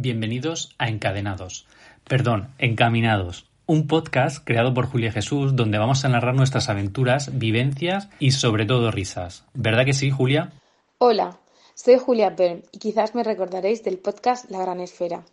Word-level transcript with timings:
Bienvenidos 0.00 0.76
a 0.78 0.88
Encadenados, 0.88 1.66
perdón, 2.04 2.54
Encaminados, 2.58 3.46
un 3.66 3.88
podcast 3.88 4.44
creado 4.44 4.72
por 4.72 4.86
Julia 4.86 5.10
Jesús 5.10 5.56
donde 5.56 5.76
vamos 5.76 6.04
a 6.04 6.08
narrar 6.08 6.36
nuestras 6.36 6.68
aventuras, 6.68 7.36
vivencias 7.36 8.08
y 8.20 8.30
sobre 8.30 8.64
todo 8.64 8.92
risas. 8.92 9.44
¿Verdad 9.54 9.84
que 9.84 9.94
sí, 9.94 10.12
Julia? 10.12 10.52
Hola, 10.98 11.40
soy 11.74 11.98
Julia 11.98 12.30
Bern 12.30 12.62
y 12.70 12.78
quizás 12.78 13.16
me 13.16 13.24
recordaréis 13.24 13.82
del 13.82 13.98
podcast 13.98 14.48
La 14.52 14.60
Gran 14.60 14.78
Esfera. 14.78 15.24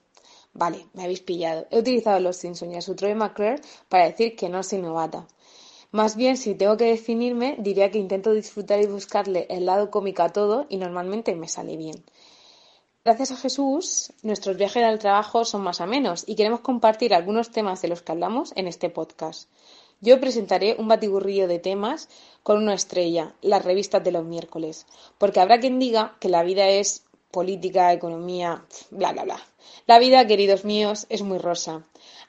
Vale, 0.55 0.88
me 0.95 1.04
habéis 1.04 1.21
pillado. 1.21 1.68
He 1.70 1.77
utilizado 1.77 2.20
los 2.20 2.38
Simpsons 2.38 2.73
y 2.73 2.77
a 2.77 2.82
su 2.82 2.95
Troy 2.95 3.13
McClure 3.13 3.61
para 3.88 4.05
decir 4.05 4.36
que 4.36 4.50
no 4.50 4.63
soy 4.63 4.79
novata. 4.79 5.27
Más 5.91 6.16
bien, 6.16 6.38
si 6.38 6.55
tengo 6.55 6.75
que 6.75 6.86
definirme, 6.86 7.55
diría 7.59 7.91
que 7.91 8.00
intento 8.00 8.32
disfrutar 8.32 8.82
y 8.82 8.88
buscarle 8.88 9.45
el 9.47 9.68
lado 9.68 9.91
cómico 9.91 10.23
a 10.23 10.29
todo 10.29 10.66
y 10.70 10.77
normalmente 10.77 11.36
me 11.36 11.47
sale 11.47 11.77
bien. 11.77 12.04
Gracias 13.06 13.32
a 13.32 13.38
Jesús, 13.38 14.12
nuestros 14.24 14.58
viajes 14.58 14.84
al 14.84 14.98
trabajo 14.98 15.46
son 15.46 15.62
más 15.62 15.80
o 15.80 15.86
menos 15.86 16.23
y 16.26 16.36
queremos 16.36 16.62
compartir 16.62 17.13
algunos 17.13 17.52
temas 17.52 17.80
de 17.84 17.88
los 17.88 18.02
que 18.02 18.12
hablamos 18.12 18.52
en 18.55 18.68
este 18.68 18.90
podcast. 18.90 19.48
Yo 20.02 20.20
presentaré 20.20 20.76
un 20.80 20.88
batiburrillo 20.88 21.48
de 21.48 21.60
temas 21.60 22.10
con 22.41 22.58
una 22.58 22.73
estrella, 22.73 23.34
las 23.44 23.63
revistas 23.63 24.04
de 24.04 24.12
los 24.12 24.26
miércoles, 24.26 24.88
porque 25.20 25.40
habrá 25.40 25.60
quien 25.60 25.77
diga 25.77 26.16
que 26.20 26.30
la 26.30 26.41
vida 26.41 26.68
es 26.68 27.05
política, 27.30 27.94
economía, 27.94 28.63
bla, 28.90 29.12
bla, 29.12 29.24
bla. 29.24 29.40
La 29.85 29.99
vida, 29.99 30.26
queridos 30.26 30.66
míos, 30.66 31.05
es 31.10 31.22
muy 31.22 31.38
rosa. 31.38 31.84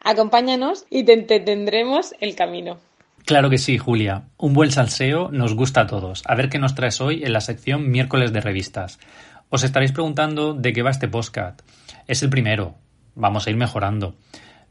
Acompáñanos 0.05 0.85
y 0.91 1.05
te 1.05 1.15
entretendremos 1.15 2.15
el 2.21 2.35
camino. 2.35 2.77
Claro 3.25 3.51
que 3.51 3.59
sí, 3.59 3.77
Julia. 3.77 4.29
Un 4.39 4.53
buen 4.53 4.71
salseo 4.71 5.31
nos 5.33 5.55
gusta 5.55 5.81
a 5.81 5.87
todos. 5.87 6.23
A 6.27 6.37
ver 6.37 6.49
qué 6.49 6.61
nos 6.61 6.77
traes 6.77 7.01
hoy 7.01 7.25
en 7.25 7.33
la 7.33 7.41
sección 7.41 7.91
miércoles 7.91 8.33
de 8.33 8.41
revistas. 8.41 9.01
Os 9.49 9.63
estaréis 9.63 9.93
preguntando 9.93 10.55
de 10.55 10.73
qué 10.73 10.83
va 10.83 10.91
este 10.91 11.09
podcast. 11.09 11.61
Es 12.07 12.23
el 12.23 12.31
primero. 12.31 12.75
Vamos 13.15 13.47
a 13.47 13.51
ir 13.51 13.57
mejorando. 13.57 14.17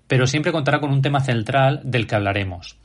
Pero 0.07 0.27
siempre 0.27 0.51
contará 0.51 0.79
con 0.79 0.91
un 0.91 1.01
tema 1.01 1.21
central 1.21 1.81
del 1.83 2.07
que 2.07 2.15
hablaremos. 2.15 2.77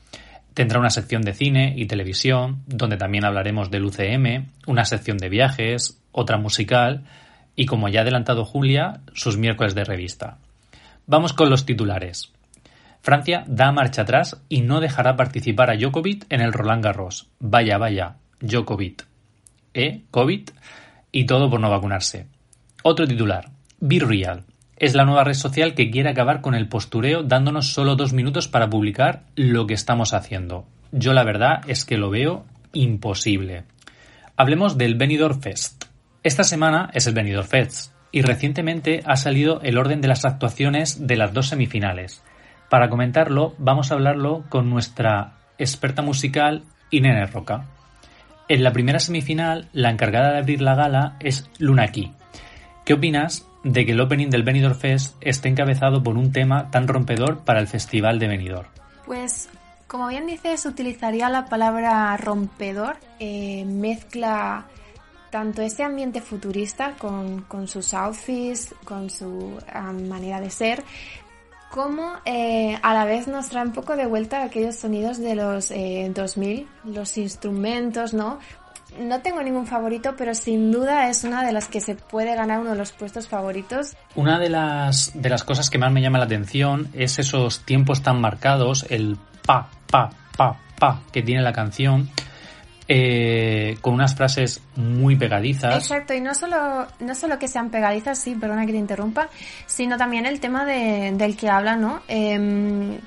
Tendrá 0.55 0.79
una 0.79 0.91
sección 0.91 1.23
de 1.23 1.35
cine 1.35 1.75
y 1.77 1.87
televisión, 1.87 2.63
donde 2.67 2.97
también 2.97 3.25
hablaremos 3.25 3.71
del 3.71 3.85
UCM, 3.85 4.51
una 4.67 4.85
sección 4.85 5.19
de 5.19 5.29
viajes, 5.29 6.01
otra 6.13 6.39
musical 6.39 7.05
y, 7.57 7.67
como 7.67 7.89
ya 7.89 8.01
ha 8.01 8.03
adelantado 8.03 8.45
Julia, 8.45 9.01
sus 9.13 9.37
miércoles 9.37 9.75
de 9.75 9.85
revista. 9.85 10.39
Vamos 11.07 11.33
con 11.33 11.51
los 11.51 11.67
titulares. 11.67 12.33
Francia 13.03 13.45
da 13.47 13.73
marcha 13.73 14.03
atrás 14.03 14.41
y 14.49 14.61
no 14.61 14.81
dejará 14.81 15.17
participar 15.17 15.71
a 15.71 15.77
Djokovic 15.77 16.27
en 16.29 16.41
el 16.41 16.53
Roland 16.53 16.85
Garros. 16.85 17.29
Vaya, 17.39 17.79
vaya, 17.79 18.17
Djokovic. 18.41 19.07
¿Eh? 19.75 20.03
¿Covid? 20.11 20.51
Y 21.13 21.27
todo 21.27 21.51
por 21.51 21.61
no 21.61 21.71
vacunarse. 21.71 22.27
Otro 22.83 23.07
titular. 23.07 23.51
Be 23.81 23.99
Real. 23.99 24.45
Es 24.77 24.95
la 24.95 25.05
nueva 25.05 25.25
red 25.25 25.35
social 25.35 25.75
que 25.75 25.91
quiere 25.91 26.09
acabar 26.09 26.41
con 26.41 26.55
el 26.55 26.69
postureo 26.69 27.23
dándonos 27.23 27.73
solo 27.73 27.97
dos 27.97 28.13
minutos 28.13 28.49
para 28.49 28.71
publicar 28.71 29.25
lo 29.37 29.67
que 29.67 29.75
estamos 29.75 30.15
haciendo. 30.15 30.67
Yo 30.93 31.13
la 31.13 31.25
verdad 31.25 31.61
es 31.67 31.85
que 31.85 31.99
lo 31.99 32.11
veo 32.11 32.47
imposible. 32.73 33.65
Hablemos 34.37 34.79
del 34.79 34.95
Benidorm 34.95 35.41
Fest. 35.41 35.85
Esta 36.23 36.45
semana 36.45 36.91
es 36.95 37.07
el 37.07 37.15
Benidorm 37.15 37.47
Fest 37.47 37.93
y 38.13 38.23
recientemente 38.23 39.03
ha 39.05 39.17
salido 39.17 39.61
el 39.63 39.79
orden 39.79 40.01
de 40.01 40.09
las 40.09 40.25
actuaciones 40.25 41.07
de 41.07 41.17
las 41.17 41.33
dos 41.33 41.49
semifinales. 41.49 42.23
Para 42.69 42.89
comentarlo 42.89 43.55
vamos 43.59 43.91
a 43.91 43.95
hablarlo 43.95 44.45
con 44.49 44.71
nuestra 44.71 45.35
experta 45.59 46.03
musical 46.03 46.65
Inene 46.91 47.27
Roca. 47.27 47.67
En 48.51 48.65
la 48.65 48.73
primera 48.73 48.99
semifinal, 48.99 49.69
la 49.73 49.91
encargada 49.91 50.33
de 50.33 50.39
abrir 50.39 50.61
la 50.61 50.75
gala 50.75 51.17
es 51.21 51.49
Luna 51.59 51.87
Key. 51.93 52.11
¿Qué 52.85 52.95
opinas 52.95 53.47
de 53.63 53.87
que 53.87 53.93
el 53.93 54.01
opening 54.01 54.29
del 54.29 54.43
Benidorm 54.43 54.75
Fest 54.75 55.15
esté 55.21 55.49
encabezado 55.49 56.03
por 56.03 56.17
un 56.17 56.33
tema 56.33 56.69
tan 56.73 56.89
rompedor 56.89 57.45
para 57.45 57.61
el 57.61 57.69
Festival 57.69 58.19
de 58.19 58.27
Benidorm? 58.27 58.67
Pues, 59.07 59.49
como 59.87 60.09
bien 60.09 60.27
dices, 60.27 60.67
utilizaría 60.67 61.29
la 61.29 61.45
palabra 61.45 62.17
rompedor. 62.17 62.97
Eh, 63.21 63.65
mezcla 63.67 64.67
tanto 65.31 65.63
ese 65.63 65.85
ambiente 65.85 66.21
futurista 66.21 66.97
con, 66.99 67.47
sus 67.69 67.95
outfits, 67.95 68.75
con 68.83 69.11
su 69.11 69.61
manera 70.09 70.41
de 70.41 70.51
ser, 70.51 70.83
como 71.71 72.15
eh, 72.25 72.79
a 72.83 72.95
la 72.95 73.05
vez 73.05 73.29
nos 73.29 73.49
trae 73.49 73.65
un 73.65 73.73
poco 73.73 73.97
de 73.97 74.07
vuelta 74.07 74.43
aquellos 74.43 74.77
sonidos 74.77 75.19
de 75.19 75.35
los 75.37 75.71
eh, 75.71 76.11
2000, 76.15 76.67
los 76.85 77.17
instrumentos, 77.17 78.13
¿no? 78.13 78.39
No 78.99 79.21
tengo 79.21 79.41
ningún 79.41 79.69
favorito, 79.69 80.15
pero 80.19 80.35
sin 80.35 80.73
duda 80.73 81.09
es 81.09 81.23
una 81.23 81.47
de 81.47 81.53
las 81.53 81.69
que 81.69 81.81
se 81.81 81.95
puede 81.95 82.35
ganar 82.35 82.59
uno 82.59 82.71
de 82.71 82.77
los 82.77 82.91
puestos 82.91 83.29
favoritos. 83.29 83.95
Una 84.17 84.41
de 84.41 84.49
las, 84.49 85.13
de 85.15 85.29
las 85.29 85.45
cosas 85.45 85.71
que 85.71 85.79
más 85.79 85.93
me 85.93 86.03
llama 86.03 86.19
la 86.19 86.25
atención 86.25 86.89
es 86.93 87.21
esos 87.21 87.61
tiempos 87.61 88.03
tan 88.03 88.21
marcados, 88.21 88.85
el 88.91 89.17
pa, 89.47 89.69
pa, 89.89 90.11
pa, 90.37 90.59
pa 90.77 91.03
que 91.13 91.23
tiene 91.23 91.43
la 91.43 91.53
canción 91.53 92.11
eh, 92.93 93.77
con 93.81 93.95
unas 93.95 94.17
frases 94.17 94.61
muy 94.75 95.15
pegadizas. 95.15 95.77
Exacto, 95.77 96.13
y 96.13 96.21
no 96.21 96.35
solo, 96.35 96.89
no 96.99 97.15
solo 97.15 97.39
que 97.39 97.47
sean 97.47 97.71
pegadizas, 97.71 98.19
sí, 98.19 98.35
perdona 98.35 98.67
que 98.67 98.73
te 98.73 98.79
interrumpa, 98.79 99.29
sino 99.65 99.97
también 99.97 100.27
el 100.27 100.41
tema 100.41 100.65
de, 100.65 101.13
del 101.15 101.37
que 101.37 101.49
habla, 101.49 101.77
¿no? 101.77 102.03
Em, 102.09 102.99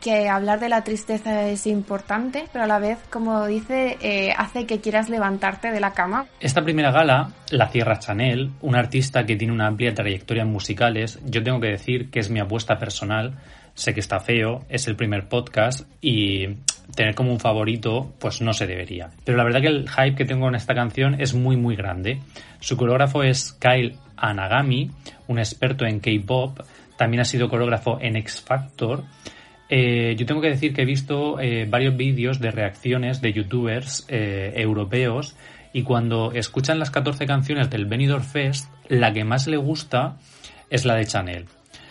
que 0.00 0.28
hablar 0.28 0.60
de 0.60 0.68
la 0.68 0.84
tristeza 0.84 1.48
es 1.48 1.66
importante, 1.66 2.44
pero 2.52 2.62
a 2.62 2.68
la 2.68 2.78
vez, 2.78 2.98
como 3.10 3.44
dice, 3.48 3.98
eh, 4.00 4.32
hace 4.38 4.66
que 4.66 4.80
quieras 4.80 5.08
levantarte 5.08 5.72
de 5.72 5.80
la 5.80 5.90
cama. 5.94 6.26
Esta 6.38 6.62
primera 6.62 6.92
gala 6.92 7.32
la 7.50 7.66
cierra 7.70 7.98
Chanel, 7.98 8.52
un 8.60 8.76
artista 8.76 9.26
que 9.26 9.34
tiene 9.34 9.52
una 9.52 9.66
amplia 9.66 9.92
trayectoria 9.94 10.44
en 10.44 10.52
musicales. 10.52 11.18
Yo 11.24 11.42
tengo 11.42 11.58
que 11.58 11.70
decir 11.70 12.08
que 12.08 12.20
es 12.20 12.30
mi 12.30 12.38
apuesta 12.38 12.78
personal. 12.78 13.36
Sé 13.78 13.94
que 13.94 14.00
está 14.00 14.18
feo, 14.18 14.64
es 14.68 14.88
el 14.88 14.96
primer 14.96 15.28
podcast 15.28 15.88
y 16.00 16.48
tener 16.96 17.14
como 17.14 17.30
un 17.30 17.38
favorito, 17.38 18.12
pues 18.18 18.42
no 18.42 18.52
se 18.52 18.66
debería. 18.66 19.10
Pero 19.24 19.38
la 19.38 19.44
verdad 19.44 19.60
que 19.60 19.68
el 19.68 19.88
hype 19.88 20.16
que 20.16 20.24
tengo 20.24 20.48
en 20.48 20.56
esta 20.56 20.74
canción 20.74 21.20
es 21.20 21.32
muy 21.32 21.56
muy 21.56 21.76
grande. 21.76 22.18
Su 22.58 22.76
coreógrafo 22.76 23.22
es 23.22 23.52
Kyle 23.52 23.94
Anagami, 24.16 24.90
un 25.28 25.38
experto 25.38 25.86
en 25.86 26.00
K-pop, 26.00 26.58
también 26.96 27.20
ha 27.20 27.24
sido 27.24 27.48
coreógrafo 27.48 27.98
en 28.00 28.16
X 28.16 28.40
Factor. 28.40 29.04
Eh, 29.68 30.16
yo 30.18 30.26
tengo 30.26 30.40
que 30.40 30.50
decir 30.50 30.74
que 30.74 30.82
he 30.82 30.84
visto 30.84 31.38
eh, 31.38 31.64
varios 31.70 31.96
vídeos 31.96 32.40
de 32.40 32.50
reacciones 32.50 33.20
de 33.20 33.32
youtubers 33.32 34.06
eh, 34.08 34.54
europeos 34.56 35.36
y 35.72 35.84
cuando 35.84 36.32
escuchan 36.32 36.80
las 36.80 36.90
14 36.90 37.26
canciones 37.26 37.70
del 37.70 37.86
Benidorm 37.86 38.24
Fest, 38.24 38.72
la 38.88 39.12
que 39.12 39.22
más 39.22 39.46
le 39.46 39.56
gusta 39.56 40.16
es 40.68 40.84
la 40.84 40.96
de 40.96 41.06
Chanel. 41.06 41.44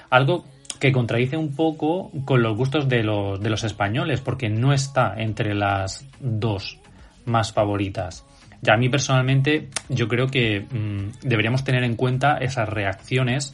Algo 0.10 0.46
que 0.78 0.92
contradice 0.92 1.38
un 1.38 1.56
poco 1.56 2.12
con 2.26 2.42
los 2.42 2.56
gustos 2.56 2.88
de 2.88 3.04
los, 3.04 3.40
de 3.40 3.50
los 3.50 3.64
españoles, 3.64 4.22
porque 4.22 4.50
no 4.50 4.74
está 4.74 5.16
entre 5.18 5.54
las 5.54 6.06
dos 6.20 6.80
más 7.26 7.52
favoritas. 7.52 8.26
Ya 8.62 8.74
a 8.74 8.78
mí 8.78 8.90
personalmente 8.90 9.70
yo 9.90 10.08
creo 10.08 10.28
que 10.28 10.62
mm, 10.62 11.28
deberíamos 11.28 11.64
tener 11.64 11.84
en 11.84 11.96
cuenta 11.96 12.38
esas 12.38 12.68
reacciones 12.68 13.54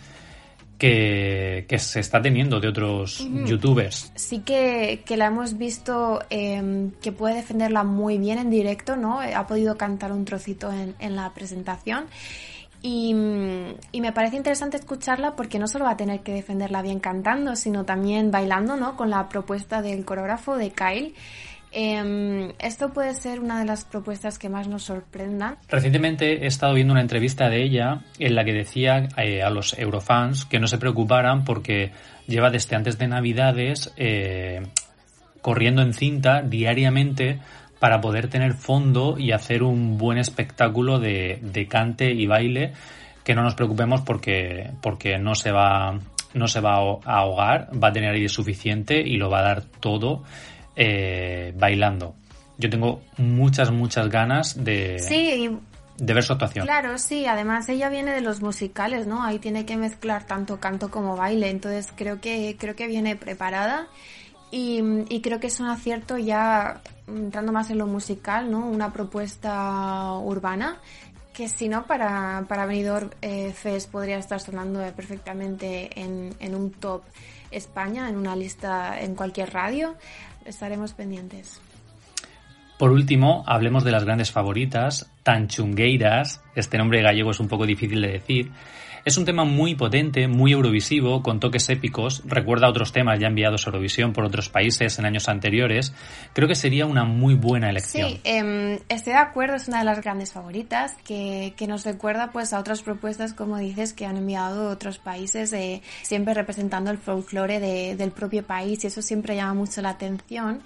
que, 0.78 1.66
se 1.78 2.00
está 2.02 2.22
teniendo 2.22 2.60
de 2.60 2.68
otros 2.68 3.26
youtubers. 3.46 4.12
Sí 4.16 4.40
que, 4.40 5.02
la 5.16 5.28
hemos 5.28 5.58
visto 5.58 6.22
em, 6.30 6.92
que 7.02 7.12
puede 7.12 7.36
defenderla 7.36 7.84
muy 7.84 8.18
bien 8.18 8.38
en 8.38 8.50
directo, 8.50 8.98
¿no? 8.98 9.22
Ha 9.22 9.48
podido 9.48 9.78
cantar 9.78 10.12
un 10.12 10.26
trocito 10.26 10.72
en, 10.72 10.96
en 11.00 11.16
la 11.16 11.34
presentación 11.34 12.06
y, 12.86 13.14
me 13.14 14.12
parece 14.14 14.36
interesante 14.36 14.76
escucharla 14.76 15.38
porque 15.38 15.58
no 15.58 15.68
solo 15.68 15.86
va 15.86 15.92
a 15.92 15.98
tener 15.98 16.20
que 16.20 16.34
defenderla 16.34 16.82
bien 16.82 17.00
cantando, 17.00 17.56
sino 17.56 17.86
también 17.86 18.30
bailando, 18.30 18.76
¿no? 18.76 18.98
Con 18.98 19.10
la 19.10 19.30
propuesta 19.30 19.82
del 19.82 20.04
coreógrafo 20.04 20.58
de 20.58 20.72
Kyle. 20.72 21.16
Em, 21.72 22.52
esto 22.60 22.92
puede 22.92 23.14
ser 23.16 23.40
una 23.40 23.58
de 23.58 23.66
las 23.66 23.86
propuestas 23.86 24.38
que 24.38 24.50
más 24.50 24.68
nos 24.68 24.84
sorprendan. 24.84 25.58
Recientemente 25.70 26.44
he 26.44 26.48
estado 26.48 26.74
viendo 26.74 26.92
una 26.92 27.02
entrevista 27.02 27.50
de 27.50 27.64
ella 27.64 28.02
en 28.20 28.36
la 28.36 28.44
que 28.44 28.52
decía 28.52 29.08
eh, 29.18 29.42
a 29.42 29.50
los 29.50 29.80
eurofans 29.80 30.44
que 30.46 30.60
no 30.60 30.68
se 30.68 30.78
preocuparan 30.78 31.46
porque 31.46 31.92
lleva 32.28 32.52
desde 32.52 32.75
antes 32.75 32.98
de 33.00 33.07
Navidades 33.07 33.94
eh, 33.96 34.62
corriendo 35.42 35.81
en 35.81 35.94
cinta 35.94 36.42
diariamente 36.42 37.40
para 37.83 38.00
poder 38.00 38.30
tener 38.30 38.53
fondo 38.53 39.18
y 39.19 39.33
hacer 39.33 39.62
un 39.62 39.97
buen 39.97 40.18
espectáculo 40.18 41.00
de, 41.00 41.68
cante 41.69 42.13
y 42.13 42.25
baile 42.27 42.71
que 43.25 43.35
no 43.35 43.44
nos 43.44 43.56
preocupemos 43.56 44.00
porque, 44.00 44.71
porque 44.81 45.18
no 45.18 45.35
se 45.35 45.51
va 45.51 46.00
no 46.33 46.47
se 46.47 46.62
va 46.62 46.75
a 46.75 47.18
ahogar, 47.18 47.71
va 47.71 47.89
a 47.89 47.91
tener 47.91 48.13
aire 48.13 48.30
suficiente 48.30 49.01
y 49.01 49.18
lo 49.18 49.30
va 49.30 49.39
a 49.39 49.41
dar 49.41 49.63
todo 49.81 50.24
eh, 50.77 51.53
bailando. 51.57 52.15
Yo 52.57 52.69
tengo 52.69 53.01
muchas, 53.18 53.69
muchas 53.69 54.07
ganas 54.07 54.63
de, 54.63 55.59
de 55.97 56.13
ver 56.13 56.24
su 56.24 56.31
actuación. 56.31 56.65
Claro, 56.65 56.97
sí, 56.97 57.25
además 57.25 57.68
ella 57.68 57.89
viene 57.89 58.12
de 58.12 58.21
los 58.21 58.41
musicales, 58.41 59.07
¿no? 59.07 59.25
Ahí 59.25 59.39
tiene 59.39 59.65
que 59.65 59.75
mezclar 59.75 60.25
tanto 60.25 60.62
canto 60.62 60.89
como 60.89 61.18
baile, 61.18 61.50
entonces 61.50 61.89
creo 61.94 62.21
que, 62.21 62.56
creo 62.57 62.77
que 62.77 62.88
viene 62.88 63.18
preparada 63.18 63.89
y, 64.56 65.19
creo 65.21 65.39
que 65.39 65.47
es 65.47 65.59
un 65.59 65.65
acierto 65.65 66.19
ya 66.19 66.80
entrando 67.08 67.52
más 67.52 67.70
en 67.70 67.78
lo 67.78 67.88
musical, 67.88 68.50
¿no? 68.50 68.68
Una 68.68 68.92
propuesta 68.94 70.14
urbana 70.14 70.78
que 71.34 71.50
si 71.50 71.68
no, 71.68 71.86
para, 71.86 72.46
para 72.48 72.66
Benidorm 72.66 73.10
eh, 73.22 73.54
podría 73.92 74.18
estar 74.18 74.40
sonando 74.40 74.80
perfectamente 74.96 76.00
en, 76.00 76.36
en 76.40 76.56
un 76.56 76.72
top 76.72 77.02
España, 77.50 78.08
en 78.08 78.18
una 78.18 78.36
lista 78.36 79.00
en 79.02 79.16
cualquier 79.16 79.52
radio. 79.52 79.96
Estaremos 80.46 80.94
pendientes. 80.94 81.60
Por 82.78 82.92
último, 82.92 83.44
hablemos 83.48 83.84
de 83.84 83.92
las 83.92 84.04
grandes 84.04 84.32
favoritas, 84.32 85.10
Tanchungueiras, 85.24 86.42
este 86.56 86.78
nombre 86.78 87.02
gallego 87.02 87.32
es 87.32 87.40
un 87.40 87.48
poco 87.48 87.66
difícil 87.66 88.02
de 88.02 88.08
decir, 88.10 88.52
es 89.06 89.18
un 89.18 89.26
tema 89.26 89.44
muy 89.44 89.76
potente, 89.76 90.28
muy 90.28 90.54
eurovisivo, 90.54 91.22
con 91.22 91.40
toques 91.40 91.70
épicos, 91.70 92.22
recuerda 92.26 92.70
otros 92.70 92.94
temas 92.94 93.20
ya 93.20 93.28
enviados 93.28 93.66
a 93.66 93.70
Eurovisión 93.70 94.14
por 94.14 94.24
otros 94.24 94.50
países 94.50 94.98
en 94.98 95.06
años 95.06 95.28
anteriores. 95.28 95.94
Creo 96.34 96.48
que 96.48 96.56
sería 96.56 96.86
una 96.86 97.04
muy 97.04 97.36
buena 97.36 97.70
elección. 97.70 98.12
Sí, 98.12 98.22
eh, 98.24 98.82
estoy 98.88 99.14
de 99.14 99.20
acuerdo, 99.20 99.56
es 99.56 99.68
una 99.68 99.80
de 99.80 99.86
las 99.86 100.02
grandes 100.02 100.32
favoritas, 100.32 100.96
que, 101.06 101.54
que, 101.58 101.68
nos 101.68 101.84
recuerda 101.84 102.32
pues 102.32 102.54
a 102.54 102.60
otras 102.60 102.82
propuestas, 102.82 103.34
como 103.34 103.58
dices, 103.58 103.94
que 103.94 104.06
han 104.06 104.18
enviado 104.18 104.70
otros 104.70 105.00
países, 105.00 105.52
eh, 105.54 105.82
siempre 106.02 106.34
representando 106.34 106.90
el 106.90 106.98
folclore 106.98 107.60
de, 107.60 107.96
del 107.96 108.12
propio 108.12 108.44
país, 108.44 108.84
y 108.84 108.88
eso 108.88 109.02
siempre 109.02 109.36
llama 109.36 109.54
mucho 109.54 109.82
la 109.82 109.90
atención. 109.90 110.64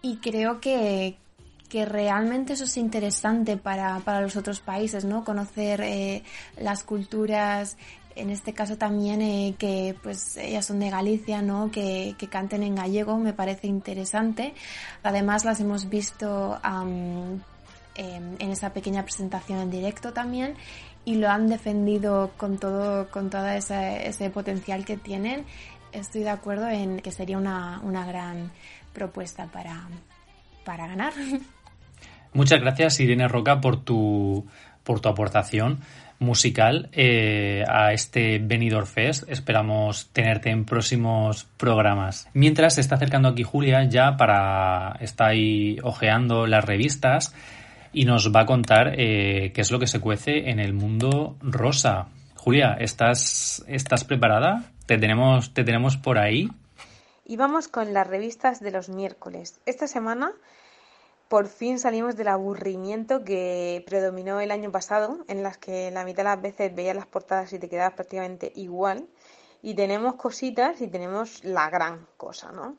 Y 0.00 0.18
creo 0.18 0.60
que, 0.60 1.16
que 1.66 1.84
realmente 1.84 2.54
eso 2.54 2.64
es 2.64 2.76
interesante 2.76 3.56
para, 3.56 3.98
para 4.00 4.20
los 4.20 4.36
otros 4.36 4.60
países, 4.60 5.04
¿no? 5.04 5.24
Conocer 5.24 5.80
eh, 5.82 6.22
las 6.58 6.84
culturas, 6.84 7.76
en 8.16 8.30
este 8.30 8.54
caso 8.54 8.76
también 8.78 9.20
eh, 9.20 9.54
que 9.58 9.94
pues 10.02 10.36
ellas 10.38 10.64
son 10.64 10.80
de 10.80 10.90
Galicia, 10.90 11.42
¿no? 11.42 11.70
Que, 11.70 12.14
que, 12.18 12.28
canten 12.28 12.62
en 12.62 12.74
gallego, 12.74 13.18
me 13.18 13.32
parece 13.32 13.66
interesante. 13.66 14.54
Además 15.02 15.44
las 15.44 15.60
hemos 15.60 15.88
visto 15.88 16.58
um, 16.64 17.40
en, 17.94 18.36
en 18.38 18.50
esa 18.50 18.72
pequeña 18.72 19.04
presentación 19.04 19.58
en 19.60 19.70
directo 19.70 20.12
también 20.12 20.56
y 21.04 21.14
lo 21.14 21.30
han 21.30 21.46
defendido 21.46 22.32
con 22.36 22.58
todo, 22.58 23.08
con 23.10 23.30
todo 23.30 23.46
ese, 23.48 24.08
ese 24.08 24.28
potencial 24.30 24.84
que 24.84 24.96
tienen. 24.96 25.44
Estoy 25.92 26.22
de 26.22 26.30
acuerdo 26.30 26.68
en 26.68 27.00
que 27.00 27.12
sería 27.12 27.38
una, 27.38 27.80
una 27.84 28.04
gran 28.04 28.50
propuesta 28.92 29.46
para, 29.46 29.88
para 30.64 30.88
ganar. 30.88 31.12
Muchas 32.36 32.60
gracias, 32.60 33.00
Irene 33.00 33.28
Roca, 33.28 33.62
por 33.62 33.82
tu, 33.82 34.46
por 34.84 35.00
tu 35.00 35.08
aportación 35.08 35.80
musical 36.18 36.90
eh, 36.92 37.64
a 37.66 37.94
este 37.94 38.38
Benidorm 38.38 38.86
Fest. 38.86 39.24
Esperamos 39.30 40.10
tenerte 40.12 40.50
en 40.50 40.66
próximos 40.66 41.44
programas. 41.56 42.28
Mientras 42.34 42.74
se 42.74 42.82
está 42.82 42.96
acercando 42.96 43.30
aquí 43.30 43.42
Julia 43.42 43.84
ya 43.84 44.18
para 44.18 44.98
está 45.00 45.28
ahí 45.28 45.78
ojeando 45.82 46.46
las 46.46 46.62
revistas 46.62 47.34
y 47.94 48.04
nos 48.04 48.30
va 48.30 48.40
a 48.40 48.46
contar 48.46 48.92
eh, 48.98 49.52
qué 49.54 49.62
es 49.62 49.70
lo 49.70 49.78
que 49.78 49.86
se 49.86 50.00
cuece 50.00 50.50
en 50.50 50.60
el 50.60 50.74
mundo 50.74 51.38
rosa. 51.40 52.08
Julia, 52.34 52.76
¿estás, 52.78 53.64
estás 53.66 54.04
preparada? 54.04 54.64
¿Te 54.84 54.98
tenemos, 54.98 55.54
¿Te 55.54 55.64
tenemos 55.64 55.96
por 55.96 56.18
ahí? 56.18 56.50
Y 57.24 57.38
vamos 57.38 57.68
con 57.68 57.94
las 57.94 58.06
revistas 58.06 58.60
de 58.60 58.72
los 58.72 58.90
miércoles. 58.90 59.58
Esta 59.64 59.86
semana 59.86 60.32
por 61.28 61.48
fin 61.48 61.78
salimos 61.78 62.16
del 62.16 62.28
aburrimiento 62.28 63.24
que 63.24 63.82
predominó 63.86 64.40
el 64.40 64.50
año 64.50 64.70
pasado, 64.70 65.24
en 65.28 65.42
las 65.42 65.58
que 65.58 65.90
la 65.90 66.04
mitad 66.04 66.18
de 66.18 66.30
las 66.30 66.42
veces 66.42 66.74
veías 66.74 66.94
las 66.94 67.06
portadas 67.06 67.52
y 67.52 67.58
te 67.58 67.68
quedabas 67.68 67.94
prácticamente 67.94 68.52
igual. 68.54 69.08
Y 69.62 69.74
tenemos 69.74 70.14
cositas 70.14 70.80
y 70.80 70.88
tenemos 70.88 71.42
la 71.44 71.68
gran 71.70 72.06
cosa, 72.16 72.52
¿no? 72.52 72.76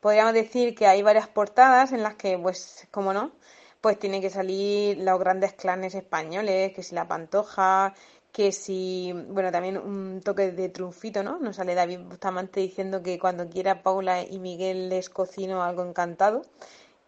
Podríamos 0.00 0.32
decir 0.32 0.74
que 0.76 0.86
hay 0.86 1.02
varias 1.02 1.26
portadas 1.26 1.92
en 1.92 2.02
las 2.04 2.14
que, 2.14 2.38
pues, 2.38 2.86
como 2.92 3.12
no, 3.12 3.32
pues 3.80 3.98
tiene 3.98 4.20
que 4.20 4.30
salir 4.30 4.98
los 4.98 5.18
grandes 5.18 5.54
clanes 5.54 5.94
españoles, 5.94 6.72
que 6.74 6.82
si 6.84 6.94
la 6.94 7.08
Pantoja, 7.08 7.94
que 8.32 8.52
si, 8.52 9.12
bueno, 9.30 9.50
también 9.50 9.78
un 9.78 10.20
toque 10.24 10.52
de 10.52 10.68
triunfito, 10.68 11.24
¿no? 11.24 11.38
Nos 11.40 11.56
sale 11.56 11.74
David 11.74 12.00
Bustamante 12.00 12.60
diciendo 12.60 13.02
que 13.02 13.18
cuando 13.18 13.48
quiera 13.48 13.82
Paula 13.82 14.22
y 14.22 14.38
Miguel 14.38 14.88
les 14.88 15.10
cocino 15.10 15.62
algo 15.64 15.84
encantado 15.84 16.42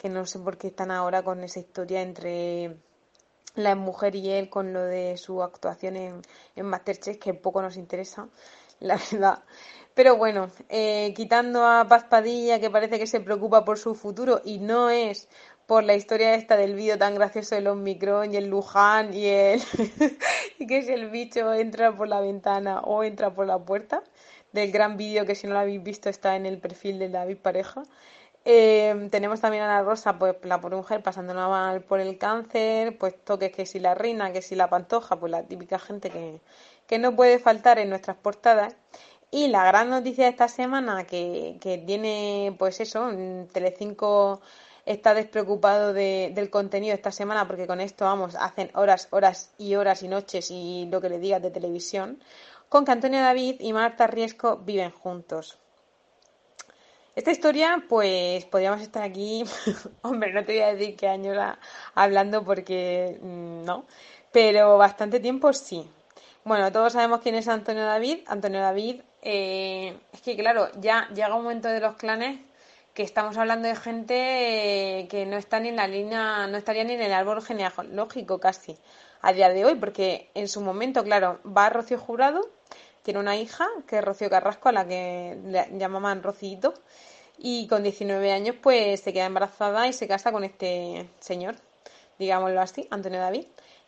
que 0.01 0.09
no 0.09 0.25
sé 0.25 0.39
por 0.39 0.57
qué 0.57 0.69
están 0.69 0.91
ahora 0.91 1.23
con 1.23 1.45
esa 1.45 1.61
historia 1.61 2.01
entre 2.01 2.75
la 3.55 3.75
mujer 3.75 4.17
y 4.17 4.31
él 4.31 4.49
con 4.49 4.73
lo 4.73 4.83
de 4.83 5.19
su 5.19 5.43
actuación 5.43 5.97
en, 5.97 6.23
en 6.57 6.67
Masterchef, 6.67 7.19
que 7.19 7.35
poco 7.35 7.61
nos 7.61 7.77
interesa, 7.77 8.29
la 8.81 8.97
verdad. 8.97 9.45
Pero 9.95 10.17
bueno, 10.17 10.51
eh, 10.71 11.13
quitando 11.15 11.67
a 11.67 11.87
Paz 11.87 12.05
Padilla, 12.05 12.61
que 12.61 12.71
parece 12.71 12.99
que 12.99 13.07
se 13.07 13.21
preocupa 13.21 13.65
por 13.65 13.79
su 13.79 13.95
futuro 13.95 14.41
y 14.43 14.59
no 14.59 14.89
es 14.89 15.29
por 15.67 15.85
la 15.85 15.95
historia 15.95 16.35
esta 16.35 16.57
del 16.57 16.75
vídeo 16.75 16.97
tan 16.97 17.15
gracioso 17.15 17.55
del 17.55 17.67
Omicron 17.67 18.33
y 18.33 18.39
el 18.39 18.49
Luján 18.49 19.13
y 19.13 19.27
el 19.27 19.61
y 20.59 20.67
que 20.67 20.83
si 20.83 20.93
el 20.93 21.11
bicho 21.11 21.53
entra 21.53 21.95
por 21.95 22.09
la 22.09 22.21
ventana 22.21 22.81
o 22.81 23.05
entra 23.05 23.35
por 23.35 23.47
la 23.47 23.59
puerta 23.59 24.03
del 24.53 24.73
gran 24.73 24.97
vídeo 24.97 25.27
que 25.27 25.35
si 25.35 25.47
no 25.47 25.53
lo 25.53 25.61
habéis 25.61 25.83
visto 25.83 26.09
está 26.09 26.37
en 26.37 26.47
el 26.47 26.59
perfil 26.59 26.99
de 26.99 27.09
David 27.11 27.39
Pareja 27.39 27.85
eh, 28.45 29.09
tenemos 29.11 29.41
también 29.41 29.63
a 29.65 29.69
la 29.69 29.83
Rosa, 29.83 30.19
pues 30.19 30.37
la 30.45 30.61
por 30.61 30.75
mujer 30.75 31.03
pasándola 31.03 31.49
mal 31.49 31.83
por 31.83 32.01
el 32.01 32.19
cáncer, 32.19 32.97
pues 32.99 33.15
toques 33.25 33.53
que 33.53 33.67
si 33.67 33.79
la 33.81 33.95
reina, 33.95 34.33
que 34.33 34.43
si 34.43 34.55
la 34.55 34.71
pantoja, 34.71 35.19
pues 35.21 35.31
la 35.31 35.43
típica 35.45 35.79
gente 35.79 36.11
que, 36.11 36.41
que 36.87 36.99
no 36.99 37.15
puede 37.15 37.39
faltar 37.39 37.79
en 37.79 37.91
nuestras 37.91 38.17
portadas. 38.17 38.77
Y 39.31 39.49
la 39.49 39.65
gran 39.65 39.91
noticia 39.91 40.25
de 40.25 40.31
esta 40.31 40.49
semana 40.49 41.07
que, 41.07 41.59
que 41.61 41.79
tiene, 41.79 42.55
pues 42.59 42.81
eso, 42.81 43.11
Telecinco 43.53 44.41
está 44.87 45.15
despreocupado 45.15 45.93
de, 45.93 46.33
del 46.35 46.51
contenido 46.51 46.95
esta 46.95 47.13
semana 47.13 47.47
porque 47.47 47.67
con 47.67 47.81
esto, 47.81 48.05
vamos, 48.07 48.35
hacen 48.35 48.71
horas, 48.75 49.09
horas 49.11 49.53
y 49.59 49.77
horas 49.77 50.03
y 50.03 50.09
noches 50.09 50.51
y 50.51 50.89
lo 50.91 51.01
que 51.01 51.11
le 51.11 51.19
digas 51.21 51.43
de 51.43 51.51
televisión, 51.51 52.21
con 52.69 52.85
que 52.85 52.93
Antonio 52.93 53.21
David 53.21 53.57
y 53.61 53.73
Marta 53.73 54.07
Riesco 54.07 54.57
viven 54.57 54.91
juntos. 54.91 55.59
Esta 57.17 57.33
historia, 57.33 57.83
pues 57.89 58.45
podríamos 58.45 58.81
estar 58.81 59.03
aquí, 59.03 59.45
hombre, 60.03 60.33
no 60.33 60.45
te 60.45 60.53
voy 60.53 60.63
a 60.63 60.75
decir 60.75 60.97
qué 60.97 61.09
años 61.09 61.37
hablando 61.95 62.45
porque 62.45 63.19
mm, 63.21 63.65
no, 63.65 63.85
pero 64.33 64.79
bastante 64.79 65.19
tiempo 65.19 65.53
sí. 65.53 65.91
Bueno, 66.45 66.71
todos 66.73 66.93
sabemos 66.93 67.21
quién 67.21 67.35
es 67.35 67.49
Antonio 67.49 67.85
David. 67.85 68.21
Antonio 68.27 68.61
David, 68.61 69.03
eh, 69.23 69.99
es 70.13 70.21
que 70.23 70.37
claro, 70.37 70.69
ya 70.81 71.09
llega 71.09 71.35
un 71.35 71.43
momento 71.43 71.69
de 71.69 71.81
los 71.81 71.97
clanes 71.97 72.41
que 72.95 73.03
estamos 73.03 73.37
hablando 73.37 73.69
de 73.69 73.77
gente 73.77 75.09
que 75.11 75.27
no 75.27 75.37
está 75.37 75.61
ni 75.61 75.69
en 75.71 75.77
la 75.77 75.89
línea, 75.89 76.47
no 76.47 76.57
estaría 76.57 76.85
ni 76.85 76.95
en 76.95 77.03
el 77.03 77.13
árbol 77.13 77.43
genealógico 77.43 78.39
casi 78.41 78.77
a 79.21 79.33
día 79.33 79.51
de 79.51 79.65
hoy, 79.65 79.75
porque 79.75 80.31
en 80.35 80.49
su 80.49 80.61
momento, 80.61 81.05
claro, 81.05 81.41
va 81.45 81.71
Rocío 81.71 81.99
Jurado, 81.99 82.49
tiene 83.03 83.21
una 83.21 83.37
hija, 83.37 83.67
que 83.87 83.99
es 83.99 84.05
Rocío 84.05 84.31
Carrasco, 84.31 84.69
a 84.69 84.73
la 84.73 84.87
que 84.87 85.39
le 85.45 85.69
llamaban 85.79 86.23
Rocito, 86.23 86.75
y 87.39 87.67
con 87.69 87.83
19 87.83 88.33
años 88.33 88.57
pues 88.61 89.01
se 89.01 89.13
queda 89.13 89.27
embarazada 89.27 89.89
y 89.89 89.93
se 89.93 90.07
casa 90.07 90.31
con 90.31 90.45
este 90.45 91.09
señor, 91.21 91.57
digámoslo 92.19 92.61
así, 92.61 92.87
Antonio 92.91 93.19
David, 93.19 93.47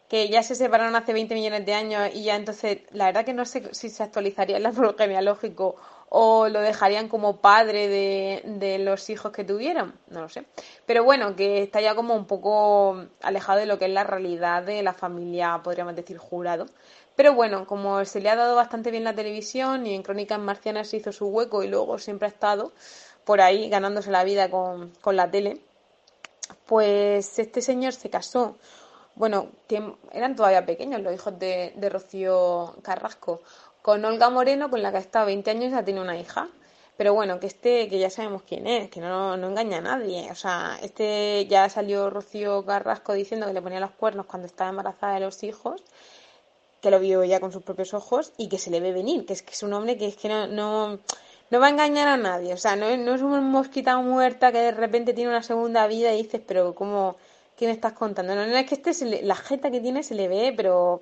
que 0.08 0.28
ya 0.28 0.42
se 0.42 0.54
separaron 0.54 0.96
hace 0.96 1.12
20 1.12 1.34
millones 1.34 1.64
de 1.66 1.74
años 1.74 2.10
y 2.14 2.24
ya 2.24 2.36
entonces 2.36 2.80
la 2.92 3.06
verdad 3.06 3.24
que 3.24 3.34
no 3.34 3.44
sé 3.44 3.74
si 3.74 3.90
se 3.90 4.02
actualizaría 4.02 4.56
el 4.56 4.66
árbol 4.66 4.94
genealógico 4.98 5.76
o 6.14 6.48
lo 6.50 6.60
dejarían 6.60 7.08
como 7.08 7.40
padre 7.40 7.88
de, 7.88 8.42
de, 8.44 8.78
los 8.78 9.08
hijos 9.08 9.32
que 9.32 9.44
tuvieron, 9.44 9.94
no 10.08 10.20
lo 10.20 10.28
sé. 10.28 10.44
Pero 10.84 11.04
bueno, 11.04 11.34
que 11.34 11.62
está 11.62 11.80
ya 11.80 11.94
como 11.94 12.14
un 12.14 12.26
poco 12.26 13.06
alejado 13.22 13.60
de 13.60 13.64
lo 13.64 13.78
que 13.78 13.86
es 13.86 13.90
la 13.92 14.04
realidad 14.04 14.62
de 14.62 14.82
la 14.82 14.92
familia, 14.92 15.62
podríamos 15.64 15.96
decir, 15.96 16.18
jurado. 16.18 16.66
Pero 17.22 17.34
bueno, 17.34 17.68
como 17.68 18.04
se 18.04 18.20
le 18.20 18.30
ha 18.30 18.34
dado 18.34 18.56
bastante 18.56 18.90
bien 18.90 19.04
la 19.04 19.14
televisión 19.14 19.86
y 19.86 19.94
en 19.94 20.02
Crónicas 20.02 20.40
Marcianas 20.40 20.88
se 20.88 20.96
hizo 20.96 21.12
su 21.12 21.28
hueco 21.28 21.62
y 21.62 21.68
luego 21.68 21.96
siempre 22.00 22.26
ha 22.26 22.28
estado 22.28 22.72
por 23.24 23.40
ahí 23.40 23.68
ganándose 23.68 24.10
la 24.10 24.24
vida 24.24 24.50
con, 24.50 24.90
con 25.00 25.14
la 25.14 25.30
tele, 25.30 25.60
pues 26.66 27.38
este 27.38 27.62
señor 27.62 27.92
se 27.92 28.10
casó. 28.10 28.56
Bueno, 29.14 29.50
eran 30.10 30.34
todavía 30.34 30.66
pequeños 30.66 31.00
los 31.00 31.14
hijos 31.14 31.38
de, 31.38 31.72
de 31.76 31.88
Rocío 31.88 32.74
Carrasco, 32.82 33.40
con 33.82 34.04
Olga 34.04 34.28
Moreno, 34.28 34.68
con 34.68 34.82
la 34.82 34.90
que 34.90 34.96
ha 34.96 35.00
estado 35.00 35.26
20 35.26 35.48
años 35.48 35.66
y 35.66 35.70
ya 35.70 35.84
tiene 35.84 36.00
una 36.00 36.18
hija. 36.18 36.48
Pero 36.96 37.14
bueno, 37.14 37.38
que 37.38 37.46
este, 37.46 37.88
que 37.88 38.00
ya 38.00 38.10
sabemos 38.10 38.42
quién 38.42 38.66
es, 38.66 38.90
que 38.90 39.00
no, 39.00 39.36
no 39.36 39.46
engaña 39.46 39.78
a 39.78 39.80
nadie. 39.80 40.28
O 40.32 40.34
sea, 40.34 40.76
este 40.82 41.46
ya 41.46 41.68
salió 41.68 42.10
Rocío 42.10 42.66
Carrasco 42.66 43.12
diciendo 43.12 43.46
que 43.46 43.52
le 43.52 43.62
ponía 43.62 43.78
los 43.78 43.92
cuernos 43.92 44.26
cuando 44.26 44.46
estaba 44.48 44.70
embarazada 44.70 45.14
de 45.14 45.20
los 45.20 45.44
hijos 45.44 45.84
que 46.82 46.90
lo 46.90 47.00
vio 47.00 47.24
ya 47.24 47.40
con 47.40 47.52
sus 47.52 47.62
propios 47.62 47.94
ojos 47.94 48.32
y 48.36 48.48
que 48.50 48.58
se 48.58 48.70
le 48.70 48.80
ve 48.80 48.92
venir, 48.92 49.24
que 49.24 49.32
es 49.32 49.42
que 49.42 49.52
es 49.52 49.62
un 49.62 49.72
hombre 49.72 49.96
que 49.96 50.08
es 50.08 50.16
que 50.16 50.28
no, 50.28 50.46
no, 50.46 50.98
no 51.50 51.60
va 51.60 51.66
a 51.66 51.70
engañar 51.70 52.08
a 52.08 52.18
nadie, 52.18 52.52
o 52.52 52.58
sea, 52.58 52.76
no, 52.76 52.94
no 52.96 53.14
es 53.14 53.22
una 53.22 53.40
mosquita 53.40 53.96
muerta 53.98 54.52
que 54.52 54.58
de 54.58 54.72
repente 54.72 55.14
tiene 55.14 55.30
una 55.30 55.42
segunda 55.42 55.86
vida 55.86 56.12
y 56.12 56.22
dices, 56.24 56.42
pero 56.46 56.74
¿cómo, 56.74 57.16
¿Qué 57.56 57.66
me 57.66 57.72
estás 57.72 57.92
contando? 57.92 58.34
No, 58.34 58.46
no 58.46 58.56
es 58.56 58.66
que 58.66 58.74
este 58.74 59.22
la 59.22 59.36
jeta 59.36 59.70
que 59.70 59.80
tiene 59.80 60.02
se 60.02 60.14
le 60.14 60.26
ve, 60.26 60.52
pero, 60.56 61.00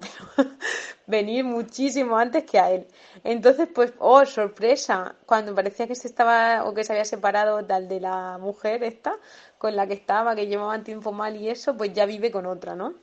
venir 1.06 1.44
muchísimo 1.44 2.18
antes 2.18 2.44
que 2.44 2.58
a 2.58 2.70
él. 2.72 2.87
Entonces, 3.25 3.68
pues, 3.75 3.92
oh, 3.99 4.26
sorpresa, 4.26 5.14
cuando 5.26 5.54
parecía 5.54 5.87
que 5.87 5.94
se 5.94 6.08
estaba 6.08 6.64
o 6.64 6.75
que 6.75 6.84
se 6.84 6.92
había 6.92 7.04
separado 7.04 7.64
tal 7.64 7.88
de 7.88 8.00
la 8.00 8.38
mujer 8.38 8.82
esta 8.84 9.16
con 9.58 9.76
la 9.76 9.87
que 9.87 9.94
estaba, 9.94 10.34
que 10.34 10.46
llevaban 10.49 10.84
tiempo 10.84 11.12
mal 11.12 11.37
y 11.37 11.49
eso, 11.49 11.76
pues 11.76 11.92
ya 11.92 12.06
vive 12.06 12.30
con 12.30 12.46
otra, 12.46 12.75
¿no? 12.75 12.94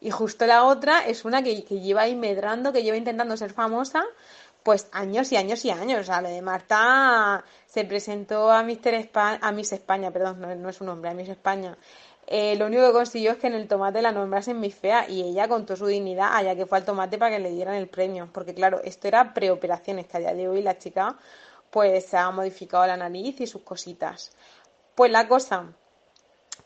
Y 0.00 0.10
justo 0.10 0.46
la 0.46 0.64
otra 0.64 1.06
es 1.06 1.24
una 1.24 1.42
que, 1.42 1.64
que 1.64 1.80
lleva 1.80 2.02
ahí 2.02 2.14
medrando, 2.14 2.72
que 2.72 2.82
lleva 2.82 2.96
intentando 2.96 3.36
ser 3.36 3.52
famosa, 3.52 4.04
pues 4.62 4.88
años 4.90 5.30
y 5.30 5.36
años 5.36 5.64
y 5.64 5.70
años. 5.70 6.00
O 6.00 6.04
sea, 6.04 6.20
lo 6.20 6.28
de 6.28 6.42
Marta 6.42 7.44
se 7.66 7.84
presentó 7.84 8.50
a 8.50 8.62
Mister 8.62 8.94
España, 8.94 9.38
a 9.40 9.52
Miss 9.52 9.72
España, 9.72 10.10
perdón, 10.10 10.40
no, 10.60 10.68
es 10.68 10.80
un 10.80 10.88
nombre, 10.88 11.10
a 11.10 11.14
Miss 11.14 11.28
España. 11.28 11.78
Eh, 12.26 12.56
lo 12.56 12.66
único 12.66 12.84
que 12.84 12.92
consiguió 12.92 13.30
es 13.30 13.36
que 13.36 13.46
en 13.46 13.54
el 13.54 13.68
tomate 13.68 14.02
la 14.02 14.10
nombrasen 14.10 14.58
Miss 14.58 14.74
Fea 14.74 15.08
y 15.08 15.22
ella 15.22 15.46
con 15.46 15.64
toda 15.64 15.76
su 15.76 15.86
dignidad 15.86 16.34
allá 16.34 16.56
que 16.56 16.66
fue 16.66 16.78
al 16.78 16.84
tomate 16.84 17.16
para 17.16 17.36
que 17.36 17.40
le 17.40 17.50
dieran 17.50 17.76
el 17.76 17.88
premio. 17.88 18.28
Porque 18.32 18.54
claro, 18.54 18.80
esto 18.82 19.06
era 19.06 19.32
preoperaciones, 19.32 20.08
que 20.08 20.16
a 20.16 20.20
día 20.20 20.34
de 20.34 20.48
hoy 20.48 20.62
la 20.62 20.76
chica 20.76 21.16
pues 21.70 22.06
se 22.06 22.16
ha 22.16 22.30
modificado 22.32 22.86
la 22.86 22.96
nariz 22.96 23.40
y 23.40 23.46
sus 23.46 23.62
cositas. 23.62 24.32
Pues 24.96 25.12
la 25.12 25.28
cosa, 25.28 25.66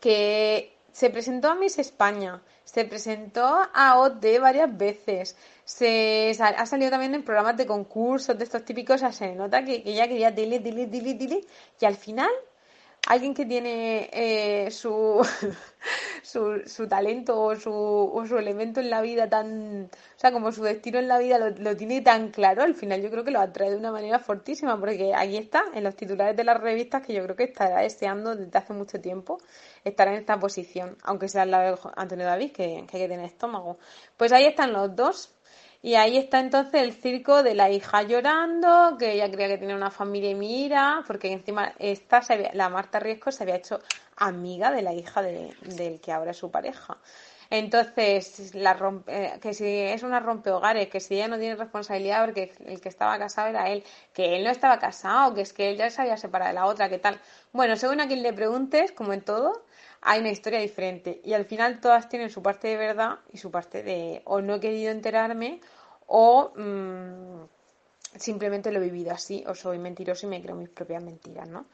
que 0.00 0.74
se 0.92 1.10
presentó 1.10 1.48
a 1.48 1.54
Miss 1.54 1.78
España, 1.78 2.42
se 2.64 2.84
presentó 2.84 3.68
a 3.72 3.98
OT 3.98 4.24
varias 4.40 4.76
veces, 4.76 5.36
se 5.64 6.36
ha 6.40 6.66
salido 6.66 6.90
también 6.90 7.14
en 7.14 7.22
programas 7.22 7.56
de 7.56 7.66
concursos 7.66 8.36
de 8.36 8.44
estos 8.44 8.64
típicos, 8.64 9.02
o 9.02 9.12
se 9.12 9.34
nota 9.34 9.64
que, 9.64 9.82
ella 9.84 10.08
quería 10.08 10.30
dile, 10.30 10.58
dile, 10.58 10.86
dile, 10.86 11.14
dile, 11.14 11.40
y 11.80 11.84
al 11.84 11.96
final 11.96 12.30
alguien 13.06 13.34
que 13.34 13.46
tiene 13.46 14.10
eh, 14.12 14.70
su, 14.70 15.20
su, 16.22 16.62
su, 16.66 16.88
talento 16.88 17.40
o 17.40 17.56
su, 17.56 17.72
o 17.72 18.26
su 18.26 18.38
elemento 18.38 18.80
en 18.80 18.90
la 18.90 19.00
vida 19.02 19.28
tan, 19.28 19.84
o 19.84 20.18
sea, 20.18 20.32
como 20.32 20.52
su 20.52 20.62
destino 20.62 20.98
en 20.98 21.08
la 21.08 21.18
vida 21.18 21.38
lo, 21.38 21.76
tiene 21.76 22.00
tan 22.00 22.30
claro, 22.30 22.62
al 22.62 22.74
final 22.74 23.02
yo 23.02 23.10
creo 23.10 23.24
que 23.24 23.30
lo 23.30 23.40
atrae 23.40 23.70
de 23.70 23.76
una 23.76 23.92
manera 23.92 24.18
fortísima, 24.18 24.78
porque 24.78 25.12
ahí 25.14 25.36
está, 25.36 25.64
en 25.74 25.84
los 25.84 25.96
titulares 25.96 26.36
de 26.36 26.44
las 26.44 26.60
revistas, 26.60 27.04
que 27.06 27.14
yo 27.14 27.22
creo 27.24 27.36
que 27.36 27.44
estará 27.44 27.80
deseando 27.80 28.36
desde 28.36 28.58
hace 28.58 28.72
mucho 28.72 29.00
tiempo 29.00 29.38
estar 29.84 30.08
en 30.08 30.14
esta 30.14 30.38
posición, 30.38 30.96
aunque 31.02 31.28
sea 31.28 31.44
lado 31.46 31.76
de 31.76 31.90
Antonio 31.96 32.26
David, 32.26 32.52
que, 32.52 32.84
que 32.88 32.96
hay 32.96 33.02
que 33.02 33.08
tener 33.08 33.26
estómago. 33.26 33.78
Pues 34.16 34.32
ahí 34.32 34.44
están 34.44 34.72
los 34.72 34.94
dos, 34.94 35.34
y 35.82 35.94
ahí 35.94 36.18
está 36.18 36.40
entonces 36.40 36.82
el 36.82 36.92
circo 36.92 37.42
de 37.42 37.54
la 37.54 37.70
hija 37.70 38.02
llorando, 38.02 38.96
que 38.98 39.12
ella 39.12 39.30
creía 39.30 39.48
que 39.48 39.58
tenía 39.58 39.76
una 39.76 39.90
familia 39.90 40.30
y 40.30 40.34
mira, 40.34 41.02
porque 41.06 41.32
encima 41.32 41.72
esta 41.78 42.20
la 42.52 42.68
Marta 42.68 43.00
Riesco 43.00 43.32
se 43.32 43.44
había 43.44 43.56
hecho 43.56 43.80
amiga 44.16 44.70
de 44.70 44.82
la 44.82 44.92
hija 44.92 45.22
de, 45.22 45.54
del 45.62 46.00
que 46.00 46.12
ahora 46.12 46.32
es 46.32 46.36
su 46.36 46.50
pareja. 46.50 46.98
Entonces, 47.50 48.54
la 48.54 48.76
eh, 49.08 49.38
que 49.42 49.54
si 49.54 49.66
es 49.66 50.04
una 50.04 50.20
rompehogares, 50.20 50.88
que 50.88 51.00
si 51.00 51.14
ella 51.16 51.26
no 51.28 51.38
tiene 51.38 51.56
responsabilidad 51.56 52.24
porque 52.24 52.52
el 52.64 52.80
que 52.80 52.88
estaba 52.88 53.18
casado 53.18 53.48
era 53.48 53.68
él, 53.70 53.82
que 54.12 54.36
él 54.36 54.44
no 54.44 54.50
estaba 54.50 54.78
casado, 54.78 55.34
que 55.34 55.40
es 55.40 55.52
que 55.52 55.70
él 55.70 55.76
ya 55.76 55.90
se 55.90 56.02
había 56.02 56.16
separado 56.16 56.50
de 56.50 56.54
la 56.54 56.66
otra, 56.66 56.88
¿qué 56.88 56.98
tal? 56.98 57.20
Bueno, 57.52 57.74
según 57.76 58.00
a 58.00 58.06
quien 58.06 58.22
le 58.22 58.32
preguntes, 58.32 58.92
como 58.92 59.12
en 59.12 59.22
todo, 59.22 59.64
hay 60.02 60.20
una 60.20 60.30
historia 60.30 60.60
diferente 60.60 61.20
y 61.24 61.34
al 61.34 61.44
final 61.44 61.80
todas 61.80 62.08
tienen 62.08 62.30
su 62.30 62.42
parte 62.42 62.68
de 62.68 62.76
verdad 62.76 63.18
y 63.32 63.38
su 63.38 63.50
parte 63.50 63.82
de 63.82 64.22
o 64.24 64.40
no 64.40 64.54
he 64.54 64.60
querido 64.60 64.90
enterarme 64.90 65.60
o 66.06 66.52
mm, 66.56 68.18
simplemente 68.18 68.72
lo 68.72 68.80
he 68.80 68.84
vivido 68.84 69.12
así 69.12 69.44
o 69.46 69.54
soy 69.54 69.78
mentiroso 69.78 70.26
y 70.26 70.30
me 70.30 70.42
creo 70.42 70.56
mis 70.56 70.68
propias 70.68 71.02
mentiras, 71.02 71.48
¿no? 71.48 71.66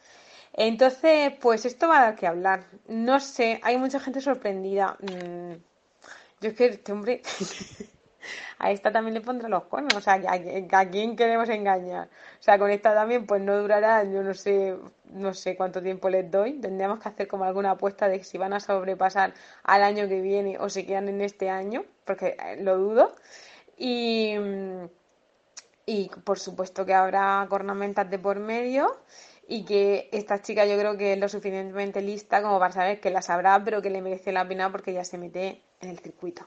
Entonces, 0.52 1.32
pues 1.40 1.66
esto 1.66 1.88
va 1.88 1.98
a 1.98 2.02
dar 2.02 2.16
que 2.16 2.26
hablar. 2.26 2.66
No 2.88 3.20
sé, 3.20 3.60
hay 3.62 3.76
mucha 3.76 4.00
gente 4.00 4.20
sorprendida. 4.20 4.96
Mm, 5.00 5.52
yo 6.40 6.50
es 6.50 6.54
que 6.54 6.66
este 6.66 6.92
hombre 6.92 7.22
a 8.58 8.70
esta 8.70 8.92
también 8.92 9.14
le 9.14 9.20
pondrá 9.20 9.48
los 9.48 9.64
cuernos, 9.64 9.94
o 9.94 10.00
sea, 10.00 10.14
¿a, 10.14 10.90
quién 10.90 11.16
queremos 11.16 11.48
engañar? 11.48 12.08
O 12.40 12.42
sea, 12.42 12.58
con 12.58 12.70
esta 12.70 12.94
también 12.94 13.26
pues 13.26 13.42
no 13.42 13.56
durará, 13.58 14.04
yo 14.04 14.22
no 14.22 14.34
sé, 14.34 14.76
no 15.12 15.34
sé 15.34 15.56
cuánto 15.56 15.82
tiempo 15.82 16.08
les 16.08 16.30
doy, 16.30 16.54
tendríamos 16.60 17.00
que 17.00 17.08
hacer 17.08 17.28
como 17.28 17.44
alguna 17.44 17.72
apuesta 17.72 18.08
de 18.08 18.22
si 18.24 18.38
van 18.38 18.52
a 18.52 18.60
sobrepasar 18.60 19.34
al 19.64 19.82
año 19.82 20.08
que 20.08 20.20
viene 20.20 20.58
o 20.58 20.68
se 20.68 20.86
quedan 20.86 21.08
en 21.08 21.20
este 21.20 21.50
año, 21.50 21.84
porque 22.04 22.36
eh, 22.44 22.62
lo 22.62 22.78
dudo. 22.78 23.14
Y, 23.78 24.34
y 25.86 26.08
por 26.24 26.38
supuesto 26.38 26.86
que 26.86 26.94
habrá 26.94 27.46
cornamentas 27.48 28.10
de 28.10 28.18
por 28.18 28.38
medio 28.40 28.96
y 29.48 29.64
que 29.64 30.08
esta 30.12 30.42
chica 30.42 30.66
yo 30.66 30.76
creo 30.78 30.96
que 30.96 31.12
es 31.12 31.18
lo 31.18 31.28
suficientemente 31.28 32.02
lista 32.02 32.42
como 32.42 32.58
para 32.58 32.72
saber 32.72 33.00
que 33.00 33.10
la 33.10 33.22
sabrá, 33.22 33.62
pero 33.64 33.82
que 33.82 33.90
le 33.90 34.02
merece 34.02 34.32
la 34.32 34.46
pena 34.46 34.70
porque 34.72 34.92
ya 34.92 35.04
se 35.04 35.18
mete 35.18 35.62
en 35.80 35.90
el 35.90 35.98
circuito. 36.00 36.46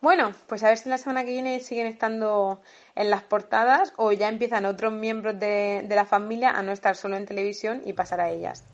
Bueno, 0.00 0.32
pues 0.46 0.62
a 0.62 0.68
ver 0.68 0.78
si 0.78 0.88
la 0.88 0.98
semana 0.98 1.24
que 1.24 1.32
viene 1.32 1.58
siguen 1.60 1.88
estando 1.88 2.60
en 2.94 3.10
las 3.10 3.22
portadas 3.22 3.92
o 3.96 4.12
ya 4.12 4.28
empiezan 4.28 4.64
otros 4.64 4.92
miembros 4.92 5.38
de, 5.40 5.84
la 5.88 6.04
familia 6.04 6.50
a 6.50 6.62
no 6.62 6.70
estar 6.70 6.94
solo 6.94 7.16
en 7.16 7.26
televisión 7.26 7.82
y 7.84 7.92
pasar 7.94 8.20
a 8.20 8.30
ellas. 8.30 8.64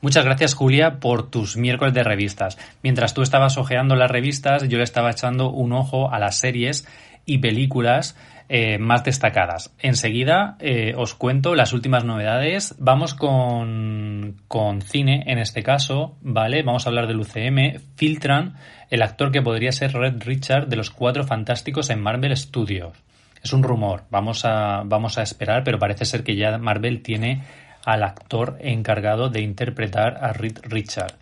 Muchas 0.00 0.24
gracias, 0.24 0.54
Julia, 0.54 0.98
por 0.98 1.28
tus 1.28 1.58
miércoles 1.58 1.92
de 1.92 2.02
revistas. 2.02 2.56
Mientras 2.82 3.12
tú 3.12 3.20
estabas 3.20 3.58
ojeando 3.58 3.96
las 3.96 4.10
revistas, 4.10 4.66
yo 4.66 4.78
le 4.78 4.84
estaba 4.84 5.10
echando 5.10 5.50
un 5.50 5.74
ojo 5.74 6.10
a 6.10 6.18
las 6.18 6.38
series 6.38 6.88
y 7.26 7.38
películas 7.38 8.16
eh, 8.52 8.78
más 8.78 9.04
destacadas. 9.04 9.72
Enseguida 9.78 10.56
eh, 10.58 10.92
os 10.96 11.14
cuento 11.14 11.54
las 11.54 11.72
últimas 11.72 12.04
novedades. 12.04 12.74
Vamos 12.80 13.14
con, 13.14 14.38
con 14.48 14.82
cine, 14.82 15.22
en 15.28 15.38
este 15.38 15.62
caso, 15.62 16.16
¿vale? 16.20 16.64
Vamos 16.64 16.84
a 16.84 16.88
hablar 16.88 17.06
del 17.06 17.20
UCM. 17.20 17.78
Filtran 17.94 18.56
el 18.90 19.02
actor 19.02 19.30
que 19.30 19.40
podría 19.40 19.70
ser 19.70 19.92
Red 19.92 20.24
Richard 20.24 20.66
de 20.66 20.74
los 20.74 20.90
Cuatro 20.90 21.22
Fantásticos 21.22 21.90
en 21.90 22.02
Marvel 22.02 22.36
Studios. 22.36 22.96
Es 23.40 23.52
un 23.52 23.62
rumor, 23.62 24.02
vamos 24.10 24.44
a, 24.44 24.82
vamos 24.84 25.16
a 25.16 25.22
esperar, 25.22 25.62
pero 25.62 25.78
parece 25.78 26.04
ser 26.04 26.24
que 26.24 26.34
ya 26.34 26.58
Marvel 26.58 27.02
tiene 27.02 27.44
al 27.84 28.02
actor 28.02 28.58
encargado 28.58 29.28
de 29.28 29.42
interpretar 29.42 30.24
a 30.24 30.32
Red 30.32 30.58
Richard. 30.64 31.14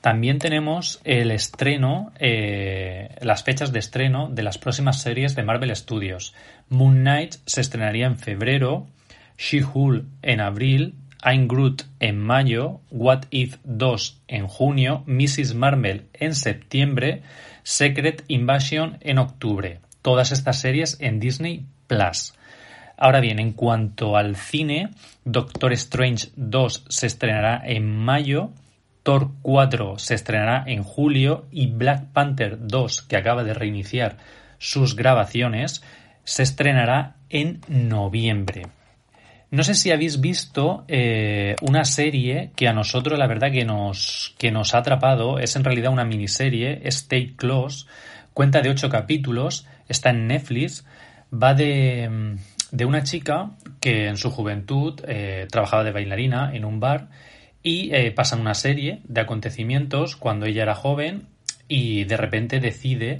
También 0.00 0.38
tenemos 0.38 1.00
el 1.04 1.30
estreno, 1.30 2.12
eh, 2.18 3.16
las 3.20 3.44
fechas 3.44 3.70
de 3.70 3.80
estreno 3.80 4.30
de 4.30 4.42
las 4.42 4.56
próximas 4.56 5.02
series 5.02 5.34
de 5.34 5.42
Marvel 5.42 5.74
Studios. 5.76 6.34
Moon 6.70 7.00
Knight 7.00 7.34
se 7.44 7.60
estrenaría 7.60 8.06
en 8.06 8.16
febrero, 8.16 8.86
She-Hulk 9.36 10.06
en 10.22 10.40
abril, 10.40 10.94
I'm 11.22 11.48
Groot 11.48 11.82
en 11.98 12.18
mayo, 12.18 12.80
What 12.90 13.24
If 13.30 13.58
2 13.64 14.22
en 14.28 14.46
junio, 14.46 15.04
Mrs. 15.06 15.54
Marvel 15.54 16.06
en 16.14 16.34
septiembre, 16.34 17.22
Secret 17.62 18.24
Invasion 18.28 18.96
en 19.02 19.18
octubre. 19.18 19.80
Todas 20.00 20.32
estas 20.32 20.60
series 20.60 20.96
en 21.00 21.20
Disney 21.20 21.66
Plus. 21.86 22.32
Ahora 22.96 23.20
bien, 23.20 23.38
en 23.38 23.52
cuanto 23.52 24.16
al 24.16 24.36
cine, 24.36 24.90
Doctor 25.24 25.74
Strange 25.74 26.28
2 26.36 26.84
se 26.88 27.06
estrenará 27.06 27.62
en 27.66 27.96
mayo, 27.96 28.50
Thor 29.10 29.32
4 29.42 29.98
se 29.98 30.14
estrenará 30.14 30.62
en 30.68 30.84
julio 30.84 31.48
y 31.50 31.66
Black 31.66 32.12
Panther 32.12 32.58
2, 32.60 33.02
que 33.02 33.16
acaba 33.16 33.42
de 33.42 33.54
reiniciar 33.54 34.18
sus 34.58 34.94
grabaciones, 34.94 35.82
se 36.22 36.44
estrenará 36.44 37.16
en 37.28 37.60
noviembre. 37.66 38.68
No 39.50 39.64
sé 39.64 39.74
si 39.74 39.90
habéis 39.90 40.20
visto 40.20 40.84
eh, 40.86 41.56
una 41.60 41.84
serie 41.86 42.52
que 42.54 42.68
a 42.68 42.72
nosotros 42.72 43.18
la 43.18 43.26
verdad 43.26 43.50
que 43.50 43.64
nos, 43.64 44.36
que 44.38 44.52
nos 44.52 44.76
ha 44.76 44.78
atrapado, 44.78 45.40
es 45.40 45.56
en 45.56 45.64
realidad 45.64 45.92
una 45.92 46.04
miniserie, 46.04 46.80
Stay 46.84 47.34
Close, 47.34 47.86
cuenta 48.32 48.60
de 48.60 48.70
ocho 48.70 48.90
capítulos, 48.90 49.66
está 49.88 50.10
en 50.10 50.28
Netflix, 50.28 50.86
va 51.34 51.54
de, 51.54 52.36
de 52.70 52.84
una 52.84 53.02
chica 53.02 53.50
que 53.80 54.06
en 54.06 54.16
su 54.16 54.30
juventud 54.30 55.00
eh, 55.08 55.48
trabajaba 55.50 55.82
de 55.82 55.90
bailarina 55.90 56.54
en 56.54 56.64
un 56.64 56.78
bar 56.78 57.08
y 57.62 57.94
eh, 57.94 58.10
pasan 58.10 58.40
una 58.40 58.54
serie 58.54 59.00
de 59.04 59.20
acontecimientos 59.20 60.16
cuando 60.16 60.46
ella 60.46 60.62
era 60.62 60.74
joven 60.74 61.26
y 61.68 62.04
de 62.04 62.16
repente 62.16 62.60
decide 62.60 63.18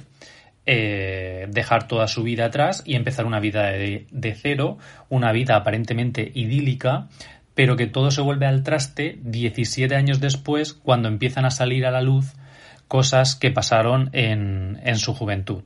eh, 0.66 1.46
dejar 1.50 1.88
toda 1.88 2.08
su 2.08 2.22
vida 2.22 2.46
atrás 2.46 2.82
y 2.84 2.94
empezar 2.94 3.26
una 3.26 3.40
vida 3.40 3.70
de, 3.70 4.36
cero, 4.40 4.78
una 5.08 5.32
vida 5.32 5.56
aparentemente 5.56 6.30
idílica, 6.34 7.08
pero 7.54 7.76
que 7.76 7.86
todo 7.86 8.10
se 8.10 8.20
vuelve 8.20 8.46
al 8.46 8.62
traste 8.62 9.18
17 9.22 9.94
años 9.94 10.20
después 10.20 10.72
cuando 10.74 11.08
empiezan 11.08 11.44
a 11.44 11.50
salir 11.50 11.86
a 11.86 11.90
la 11.90 12.02
luz 12.02 12.34
cosas 12.88 13.36
que 13.36 13.50
pasaron 13.50 14.10
en, 14.12 14.80
en 14.84 14.96
su 14.96 15.14
juventud. 15.14 15.62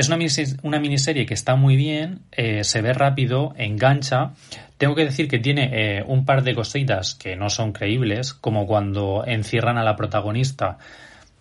Es 0.00 0.08
una, 0.08 0.78
miniserie 0.80 1.26
que 1.26 1.34
está 1.34 1.56
muy 1.56 1.76
bien, 1.76 2.20
eh, 2.32 2.64
se 2.64 2.80
ve 2.80 2.94
rápido, 2.94 3.52
engancha. 3.58 4.32
Tengo 4.78 4.94
que 4.94 5.04
decir 5.04 5.28
que 5.28 5.38
tiene 5.38 5.98
eh, 5.98 6.02
un 6.06 6.24
par 6.24 6.42
de 6.42 6.54
cositas 6.54 7.14
que 7.14 7.36
no 7.36 7.50
son 7.50 7.72
creíbles, 7.72 8.32
como 8.32 8.66
cuando 8.66 9.24
encierran 9.26 9.76
a 9.76 9.84
la 9.84 9.96
protagonista 9.96 10.78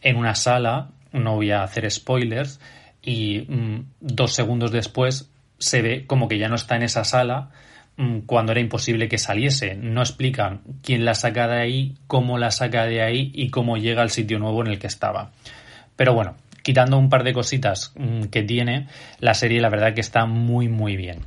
en 0.01 0.17
una 0.17 0.35
sala, 0.35 0.89
no 1.13 1.35
voy 1.35 1.51
a 1.51 1.63
hacer 1.63 1.89
spoilers, 1.89 2.59
y 3.01 3.45
mm, 3.47 3.91
dos 4.01 4.33
segundos 4.33 4.73
después 4.73 5.31
se 5.57 5.81
ve 5.81 6.05
como 6.05 6.27
que 6.27 6.37
ya 6.37 6.49
no 6.49 6.55
está 6.55 6.75
en 6.75 6.83
esa 6.83 7.05
sala 7.05 7.51
mm, 7.95 8.19
cuando 8.25 8.51
era 8.51 8.59
imposible 8.59 9.07
que 9.07 9.17
saliese. 9.17 9.75
No 9.75 10.01
explican 10.01 10.63
quién 10.83 11.05
la 11.05 11.15
saca 11.15 11.47
de 11.47 11.61
ahí, 11.61 11.95
cómo 12.07 12.37
la 12.37 12.51
saca 12.51 12.87
de 12.87 13.03
ahí 13.03 13.31
y 13.33 13.51
cómo 13.51 13.77
llega 13.77 14.01
al 14.01 14.09
sitio 14.09 14.37
nuevo 14.37 14.59
en 14.59 14.67
el 14.67 14.79
que 14.79 14.87
estaba. 14.87 15.31
Pero 15.95 16.13
bueno, 16.13 16.35
quitando 16.63 16.97
un 16.97 17.09
par 17.09 17.23
de 17.23 17.33
cositas 17.33 17.93
mm, 17.95 18.23
que 18.25 18.43
tiene, 18.43 18.87
la 19.19 19.33
serie 19.33 19.61
la 19.61 19.69
verdad 19.69 19.93
que 19.93 20.01
está 20.01 20.25
muy 20.25 20.67
muy 20.67 20.95
bien. 20.95 21.19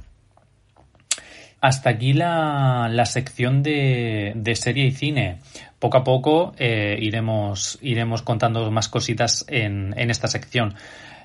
Hasta 1.61 1.91
aquí 1.91 2.13
la, 2.13 2.91
sección 3.05 3.63
de, 3.63 4.53
serie 4.55 4.87
y 4.87 4.91
cine. 4.91 5.39
Poco 5.79 5.99
a 5.99 6.05
poco 6.05 6.55
eh, 6.59 6.99
iremos, 7.01 7.79
iremos 7.83 8.23
contando 8.23 8.69
más 8.73 8.89
cositas 8.89 9.45
en, 9.49 9.95
en 9.97 10.11
esta 10.11 10.27
sección 10.27 10.75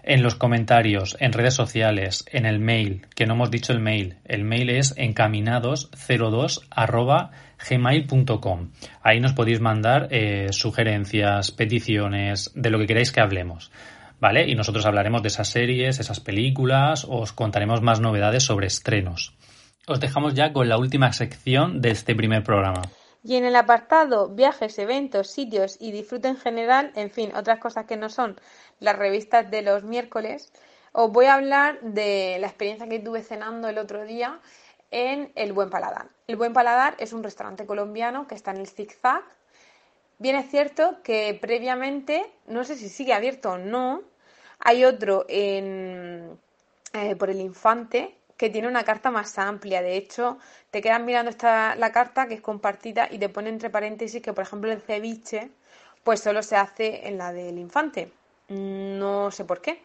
en 0.08 0.24
los 0.24 0.36
comentarios, 0.36 1.18
en 1.20 1.34
redes 1.34 1.54
sociales, 1.54 2.24
en 2.32 2.46
el 2.46 2.60
mail, 2.60 3.06
que 3.14 3.26
no 3.26 3.34
hemos 3.34 3.52
dicho 3.52 3.74
el 3.74 3.82
mail. 3.82 4.16
El 4.24 4.46
mail 4.46 4.70
es 4.70 4.96
encaminados02 4.96 6.62
gmail.com. 7.70 8.70
Ahí 9.04 9.20
nos 9.20 9.34
podéis 9.34 9.60
mandar 9.60 10.08
eh, 10.12 10.48
sugerencias, 10.52 11.52
peticiones, 11.52 12.52
de 12.56 12.70
lo 12.70 12.80
que 12.80 12.88
queráis 12.88 13.12
que 13.12 13.20
hablemos. 13.20 13.70
¿Vale? 14.20 14.48
Y 14.48 14.56
nosotros 14.56 14.86
hablaremos 14.86 15.22
de 15.22 15.28
esas 15.28 15.50
series, 15.50 16.00
esas 16.00 16.20
películas, 16.20 17.06
os 17.08 17.34
contaremos 17.34 17.82
más 17.82 18.00
novedades 18.00 18.44
sobre 18.44 18.68
estrenos. 18.68 19.36
Os 19.88 20.00
dejamos 20.00 20.34
ya 20.34 20.52
con 20.54 20.68
la 20.68 20.78
última 20.78 21.14
sección 21.14 21.82
de 21.82 21.92
este 21.92 22.16
primer 22.16 22.44
programa. 22.44 22.82
Y 23.24 23.36
en 23.36 23.46
el 23.46 23.56
apartado 23.56 24.30
viajes, 24.30 24.80
eventos, 24.80 25.30
sitios 25.30 25.78
y 25.80 25.92
disfrute 25.92 26.30
en 26.30 26.38
general, 26.38 26.92
en 26.96 27.12
fin, 27.12 27.32
otras 27.36 27.60
cosas 27.60 27.86
que 27.86 27.98
no 27.98 28.10
son 28.10 28.40
las 28.80 28.98
revistas 28.98 29.52
de 29.52 29.62
los 29.62 29.84
miércoles, 29.84 30.52
os 30.94 31.12
voy 31.12 31.26
a 31.26 31.36
hablar 31.36 31.80
de 31.82 32.38
la 32.40 32.48
experiencia 32.48 32.88
que 32.88 33.00
tuve 33.00 33.22
cenando 33.22 33.70
el 33.70 33.78
otro 33.78 34.06
día 34.06 34.40
en 34.92 35.32
El 35.36 35.54
Buen 35.54 35.70
Paladar. 35.70 36.08
El 36.28 36.38
Buen 36.38 36.54
Paladar 36.54 36.96
es 37.00 37.14
un 37.14 37.24
restaurante 37.24 37.66
colombiano 37.66 38.28
que 38.28 38.36
está 38.36 38.52
en 38.52 38.58
el 38.58 38.68
Zigzag. 38.68 39.24
Bien 40.20 40.36
es 40.36 40.50
cierto 40.50 40.98
que 41.04 41.38
previamente, 41.40 42.26
no 42.48 42.64
sé 42.64 42.76
si 42.76 42.90
sigue 42.90 43.14
abierto 43.14 43.52
o 43.52 43.58
no, 43.58 44.02
hay 44.60 44.84
otro 44.84 45.26
en, 45.30 46.40
eh, 46.94 47.16
por 47.16 47.30
el 47.30 47.40
Infante 47.40 48.16
que 48.36 48.50
tiene 48.50 48.68
una 48.68 48.84
carta 48.84 49.12
más 49.12 49.38
amplia. 49.38 49.82
De 49.82 49.96
hecho, 49.96 50.38
te 50.72 50.82
quedas 50.82 51.02
mirando 51.02 51.30
esta, 51.32 51.76
la 51.76 51.92
carta 51.92 52.28
que 52.28 52.36
es 52.36 52.42
compartida 52.42 53.08
y 53.12 53.20
te 53.20 53.30
pone 53.30 53.50
entre 53.50 53.70
paréntesis 53.70 54.22
que, 54.22 54.34
por 54.34 54.44
ejemplo, 54.44 54.72
el 54.72 54.82
ceviche 54.82 55.52
pues 56.04 56.22
solo 56.22 56.42
se 56.44 56.56
hace 56.56 57.08
en 57.08 57.18
la 57.18 57.34
del 57.34 57.58
infante. 57.60 58.12
No 58.50 59.30
sé 59.32 59.46
por 59.46 59.62
qué. 59.62 59.82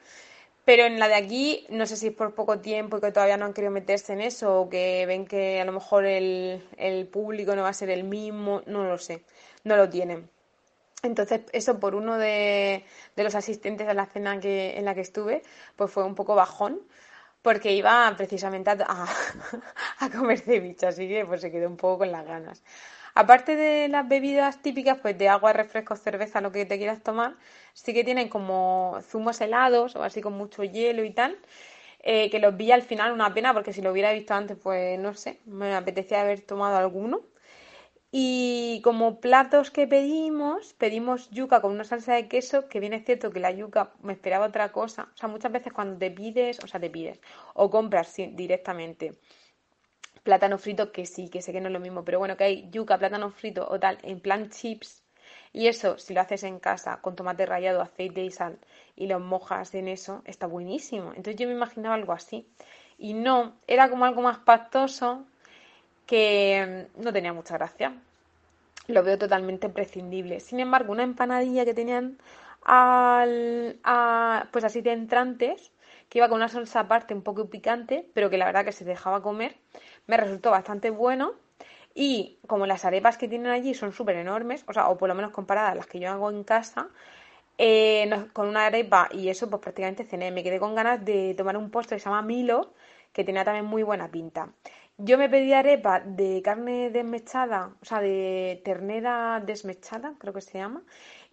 Pero 0.65 0.85
en 0.85 0.99
la 1.01 1.09
de 1.09 1.15
aquí, 1.15 1.67
no 1.71 1.87
sé 1.87 1.97
si 1.97 2.09
es 2.09 2.15
por 2.15 2.35
poco 2.35 2.61
tiempo 2.61 2.97
y 2.99 3.01
que 3.01 3.11
todavía 3.13 3.37
no 3.37 3.47
han 3.47 3.53
querido 3.55 3.73
meterse 3.73 4.13
en 4.13 4.21
eso 4.21 4.61
o 4.61 4.69
que 4.71 5.05
ven 5.07 5.27
que 5.27 5.61
a 5.61 5.65
lo 5.65 5.73
mejor 5.73 6.05
el, 6.07 6.65
el 6.77 7.07
público 7.09 7.57
no 7.57 7.63
va 7.63 7.71
a 7.71 7.73
ser 7.75 7.91
el 7.91 8.05
mismo, 8.05 8.63
no 8.67 8.85
lo 8.85 8.97
sé, 8.99 9.23
no 9.65 9.77
lo 9.77 9.89
tienen. 9.89 10.31
Entonces, 11.03 11.43
eso 11.53 11.81
por 11.81 11.95
uno 11.95 12.17
de, 12.19 12.85
de 13.17 13.25
los 13.25 13.35
asistentes 13.35 13.89
a 13.89 13.95
la 13.95 14.07
cena 14.07 14.39
que, 14.41 14.79
en 14.79 14.85
la 14.85 14.95
que 14.95 15.01
estuve, 15.01 15.43
pues 15.77 15.91
fue 15.91 16.05
un 16.05 16.15
poco 16.15 16.35
bajón, 16.37 16.81
porque 17.43 17.73
iba 17.73 18.13
precisamente 18.17 18.71
a, 18.71 18.77
a, 19.99 20.11
comer 20.11 20.39
ceviche, 20.41 20.87
así 20.87 21.09
que 21.09 21.27
pues 21.27 21.41
se 21.41 21.51
quedó 21.51 21.69
un 21.69 21.77
poco 21.77 21.99
con 21.99 22.13
las 22.13 22.25
ganas. 22.27 22.63
Aparte 23.15 23.57
de 23.57 23.89
las 23.89 24.09
bebidas 24.09 24.63
típicas, 24.63 24.99
pues 25.03 25.19
de 25.19 25.29
agua, 25.29 25.53
refrescos, 25.53 26.01
cerveza, 26.01 26.41
lo 26.41 26.53
que 26.53 26.65
te 26.67 26.79
quieras 26.79 27.03
tomar, 27.03 27.35
sí 27.75 27.93
que 27.93 28.05
tienen 28.05 28.29
como 28.29 29.01
zumos 29.03 29.41
helados 29.41 29.97
o 29.97 30.03
así 30.03 30.23
con 30.23 30.35
mucho 30.35 30.65
hielo 30.65 31.05
y 31.05 31.11
tal, 31.13 31.39
eh, 32.01 32.31
que 32.31 32.39
los 32.39 32.57
vi 32.57 32.73
al 32.73 32.83
final 32.83 33.13
una 33.13 33.35
pena 33.35 33.53
porque 33.55 33.73
si 33.73 33.83
lo 33.83 33.93
hubiera 33.93 34.13
visto 34.13 34.35
antes, 34.35 34.57
pues 34.63 34.99
no 34.99 35.15
sé, 35.15 35.41
me 35.47 35.75
apetecía 35.75 36.23
haber 36.23 36.41
tomado 36.43 36.77
alguno. 36.77 37.23
Y 38.13 38.81
como 38.85 39.21
platos 39.21 39.71
que 39.73 39.89
pedimos, 39.89 40.75
pedimos 40.75 41.31
yuca 41.31 41.61
con 41.61 41.73
una 41.73 41.85
salsa 41.85 42.15
de 42.15 42.29
queso, 42.29 42.69
que 42.69 42.79
bien 42.79 42.93
es 42.93 43.05
cierto 43.05 43.33
que 43.33 43.41
la 43.41 43.51
yuca 43.51 43.93
me 44.03 44.13
esperaba 44.13 44.47
otra 44.47 44.71
cosa. 44.71 45.09
O 45.15 45.17
sea, 45.17 45.29
muchas 45.29 45.51
veces 45.51 45.73
cuando 45.73 45.99
te 45.99 46.11
pides, 46.11 46.63
o 46.63 46.69
sea, 46.69 46.79
te 46.79 46.91
pides, 46.91 47.21
o 47.55 47.71
compras 47.71 48.15
directamente 48.17 49.15
plátano 50.23 50.59
frito, 50.59 50.93
que 50.93 51.07
sí, 51.07 51.29
que 51.29 51.43
sé 51.43 51.53
que 51.53 51.61
no 51.61 51.69
es 51.69 51.73
lo 51.73 51.81
mismo, 51.81 52.05
pero 52.05 52.19
bueno, 52.19 52.37
que 52.37 52.45
hay 52.45 52.71
yuca, 52.71 52.99
plátano 52.99 53.31
frito 53.31 53.67
o 53.69 53.79
tal, 53.81 53.99
en 54.03 54.21
plan 54.21 54.51
chips. 54.51 55.03
Y 55.53 55.67
eso, 55.69 55.99
si 55.99 56.15
lo 56.15 56.21
haces 56.21 56.45
en 56.45 56.59
casa 56.61 57.01
con 57.03 57.17
tomate 57.17 57.47
rallado, 57.47 57.83
aceite 57.83 58.23
y 58.25 58.31
sal 58.31 58.59
y 58.97 59.07
lo 59.07 59.21
mojas 59.21 59.75
en 59.75 59.89
eso, 59.89 60.23
está 60.25 60.47
buenísimo. 60.47 61.09
Entonces 61.11 61.37
yo 61.37 61.47
me 61.47 61.55
imaginaba 61.55 61.95
algo 61.95 62.13
así. 62.13 62.49
Y 62.99 63.15
no, 63.15 63.57
era 63.67 63.91
como 63.91 64.05
algo 64.05 64.23
más 64.23 64.39
pastoso, 64.39 65.27
que 66.07 66.89
mm, 66.97 67.03
no 67.03 67.13
tenía 67.13 67.33
mucha 67.33 67.57
gracia. 67.57 67.95
Lo 68.89 69.03
veo 69.03 69.19
totalmente 69.19 69.69
prescindible. 69.69 70.41
Sin 70.41 70.61
embargo, 70.61 70.93
una 70.93 71.05
empanadilla 71.05 71.65
que 71.65 71.75
tenían 71.75 72.19
al, 72.65 73.79
pues 74.51 74.65
así 74.65 74.81
de 74.81 74.93
entrantes, 74.93 75.73
que 76.09 76.19
iba 76.19 76.29
con 76.29 76.37
una 76.37 76.49
salsa 76.49 76.81
aparte 76.81 77.15
un 77.15 77.23
poco 77.23 77.49
picante, 77.49 78.09
pero 78.15 78.31
que 78.31 78.39
la 78.39 78.45
verdad 78.45 78.65
que 78.65 78.73
se 78.73 78.85
dejaba 78.85 79.23
comer, 79.23 79.57
me 80.07 80.17
resultó 80.17 80.51
bastante 80.51 80.91
bueno. 80.91 81.33
Y 81.95 82.39
como 82.47 82.67
las 82.67 82.85
arepas 82.85 83.19
que 83.19 83.29
tienen 83.29 83.53
allí 83.53 83.75
son 83.75 83.93
súper 83.93 84.17
enormes, 84.17 84.65
o 84.67 84.73
sea, 84.73 84.89
o 84.89 84.97
por 84.97 85.09
lo 85.09 85.15
menos 85.15 85.31
comparadas 85.31 85.73
a 85.73 85.75
las 85.75 85.87
que 85.87 85.99
yo 86.01 86.11
hago 86.11 86.31
en 86.31 86.43
casa, 86.43 86.89
eh, 87.59 88.11
con 88.33 88.49
una 88.49 88.67
arepa 88.67 89.09
y 89.13 89.29
eso, 89.29 89.49
pues 89.51 89.63
prácticamente 89.63 90.05
cené. 90.05 90.31
Me 90.31 90.43
quedé 90.43 90.59
con 90.59 90.75
ganas 90.75 91.05
de 91.05 91.35
tomar 91.35 91.57
un 91.57 91.71
postre 91.71 91.97
que 91.97 92.01
se 92.01 92.07
llama 92.09 92.23
Milo, 92.23 92.73
que 93.13 93.25
tenía 93.25 93.45
también 93.45 93.67
muy 93.67 93.83
buena 93.83 94.11
pinta. 94.11 94.49
Yo 95.07 95.19
me 95.19 95.29
pedí 95.33 95.53
arepa 95.53 95.95
de 96.01 96.43
carne 96.43 96.91
desmechada, 96.91 97.61
o 97.83 97.85
sea, 97.85 98.01
de 98.01 98.61
ternera 98.65 99.17
desmechada, 99.51 100.15
creo 100.21 100.33
que 100.33 100.41
se 100.49 100.59
llama. 100.59 100.83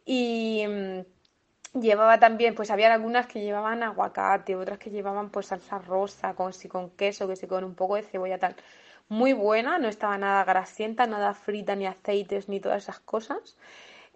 Y 0.06 0.66
mm, 0.68 1.80
llevaba 1.80 2.20
también, 2.20 2.56
pues 2.56 2.72
había 2.72 2.92
algunas 2.94 3.28
que 3.28 3.42
llevaban 3.42 3.84
aguacate, 3.84 4.56
otras 4.56 4.80
que 4.80 4.90
llevaban 4.90 5.30
pues 5.30 5.48
salsa 5.48 5.78
rosa, 5.80 6.34
con 6.36 6.54
si 6.54 6.68
con 6.68 6.90
queso, 6.92 7.28
que 7.28 7.36
si 7.36 7.48
con 7.48 7.64
un 7.64 7.76
poco 7.76 7.96
de 7.96 8.04
cebolla 8.04 8.40
tal. 8.40 8.56
Muy 9.10 9.34
buena, 9.34 9.78
no 9.80 9.88
estaba 9.88 10.18
nada 10.18 10.44
grasienta, 10.46 11.08
nada 11.08 11.34
frita, 11.34 11.76
ni 11.76 11.86
aceites, 11.88 12.50
ni 12.50 12.60
todas 12.60 12.84
esas 12.84 13.00
cosas. 13.00 13.58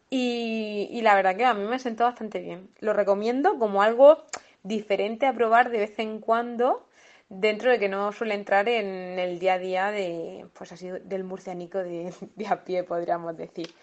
Y, 0.10 0.88
y 0.92 1.02
la 1.02 1.16
verdad 1.16 1.36
que 1.36 1.46
a 1.46 1.54
mí 1.54 1.66
me 1.68 1.80
sentó 1.80 2.06
bastante 2.06 2.40
bien. 2.40 2.70
Lo 2.80 2.94
recomiendo 2.94 3.60
como 3.60 3.82
algo 3.84 4.26
diferente 4.64 5.26
a 5.28 5.34
probar 5.34 5.70
de 5.72 5.80
vez 5.80 6.00
en 6.00 6.20
cuando 6.20 6.88
dentro 7.34 7.72
de 7.72 7.80
que 7.80 7.90
no 7.90 8.12
suele 8.12 8.36
entrar 8.36 8.68
en 8.70 9.20
el 9.20 9.40
día 9.40 9.56
a 9.56 9.60
día 9.60 9.92
de, 9.92 10.48
pues 10.54 10.72
así, 10.72 10.90
del 11.04 11.24
murcianico 11.24 11.80
de, 11.80 12.14
a 12.50 12.64
pie, 12.64 12.84
podríamos 12.84 13.36
decir. 13.38 13.74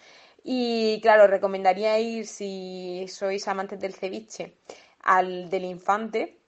Y 0.43 0.99
claro, 1.01 1.27
recomendaría 1.27 1.99
ir 1.99 2.25
si 2.25 3.05
sois 3.07 3.47
amantes 3.47 3.79
del 3.79 3.93
ceviche 3.93 4.57
al 5.03 5.49
del 5.49 5.65
infante 5.65 6.39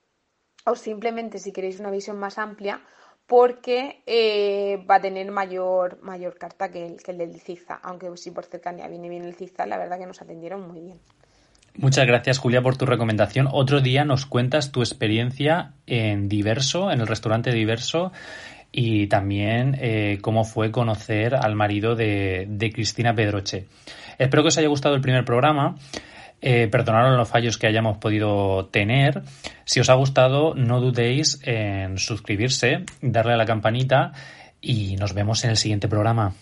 o 0.65 0.75
simplemente 0.75 1.37
si 1.39 1.51
queréis 1.51 1.79
una 1.79 1.91
visión 1.91 2.17
más 2.17 2.37
amplia 2.37 2.81
porque 3.27 4.03
eh, 4.05 4.83
va 4.89 4.95
a 4.95 5.01
tener 5.01 5.31
mayor, 5.31 6.01
mayor 6.01 6.37
carta 6.37 6.71
que 6.71 6.85
el, 6.85 7.03
que 7.03 7.11
el 7.11 7.17
del 7.19 7.39
Ciza, 7.39 7.75
aunque 7.83 8.15
si 8.17 8.31
por 8.31 8.45
cercanía 8.45 8.87
viene 8.87 9.09
bien 9.09 9.23
el 9.23 9.35
Ciza, 9.35 9.65
la 9.65 9.77
verdad 9.77 9.99
que 9.99 10.05
nos 10.05 10.21
atendieron 10.21 10.67
muy 10.67 10.81
bien. 10.81 10.99
Muchas 11.75 12.05
gracias, 12.05 12.37
Julia, 12.37 12.61
por 12.61 12.77
tu 12.77 12.85
recomendación. 12.85 13.47
Otro 13.51 13.81
día 13.81 14.05
nos 14.05 14.27
cuentas 14.27 14.71
tu 14.71 14.81
experiencia 14.81 15.73
en 15.87 16.29
Diverso, 16.29 16.91
en 16.91 17.01
el 17.01 17.07
restaurante 17.07 17.51
Diverso, 17.51 18.11
y 18.71 19.07
también 19.07 19.77
eh, 19.79 20.19
cómo 20.21 20.43
fue 20.43 20.71
conocer 20.71 21.35
al 21.35 21.55
marido 21.55 21.95
de, 21.95 22.71
Cristina 22.73 23.15
Pedroche. 23.15 23.65
Espero 24.19 24.43
que 24.43 24.49
os 24.49 24.57
haya 24.57 24.67
gustado 24.67 24.93
el 24.93 25.01
primer 25.01 25.25
programa. 25.25 25.75
Eh, 26.41 26.67
perdonaros 26.67 27.17
los 27.17 27.29
fallos 27.29 27.57
que 27.57 27.67
hayamos 27.67 27.97
podido 27.97 28.65
tener. 28.65 29.23
Si 29.65 29.79
os 29.79 29.89
ha 29.89 29.93
gustado, 29.95 30.53
no 30.55 30.79
dudéis 30.79 31.39
en 31.43 31.97
suscribirse, 31.97 32.83
darle 33.01 33.33
a 33.33 33.37
la 33.37 33.45
campanita 33.45 34.11
y 34.61 34.95
nos 34.97 35.13
vemos 35.13 35.43
en 35.43 35.51
el 35.51 35.57
siguiente 35.57 35.87
programa. 35.87 36.33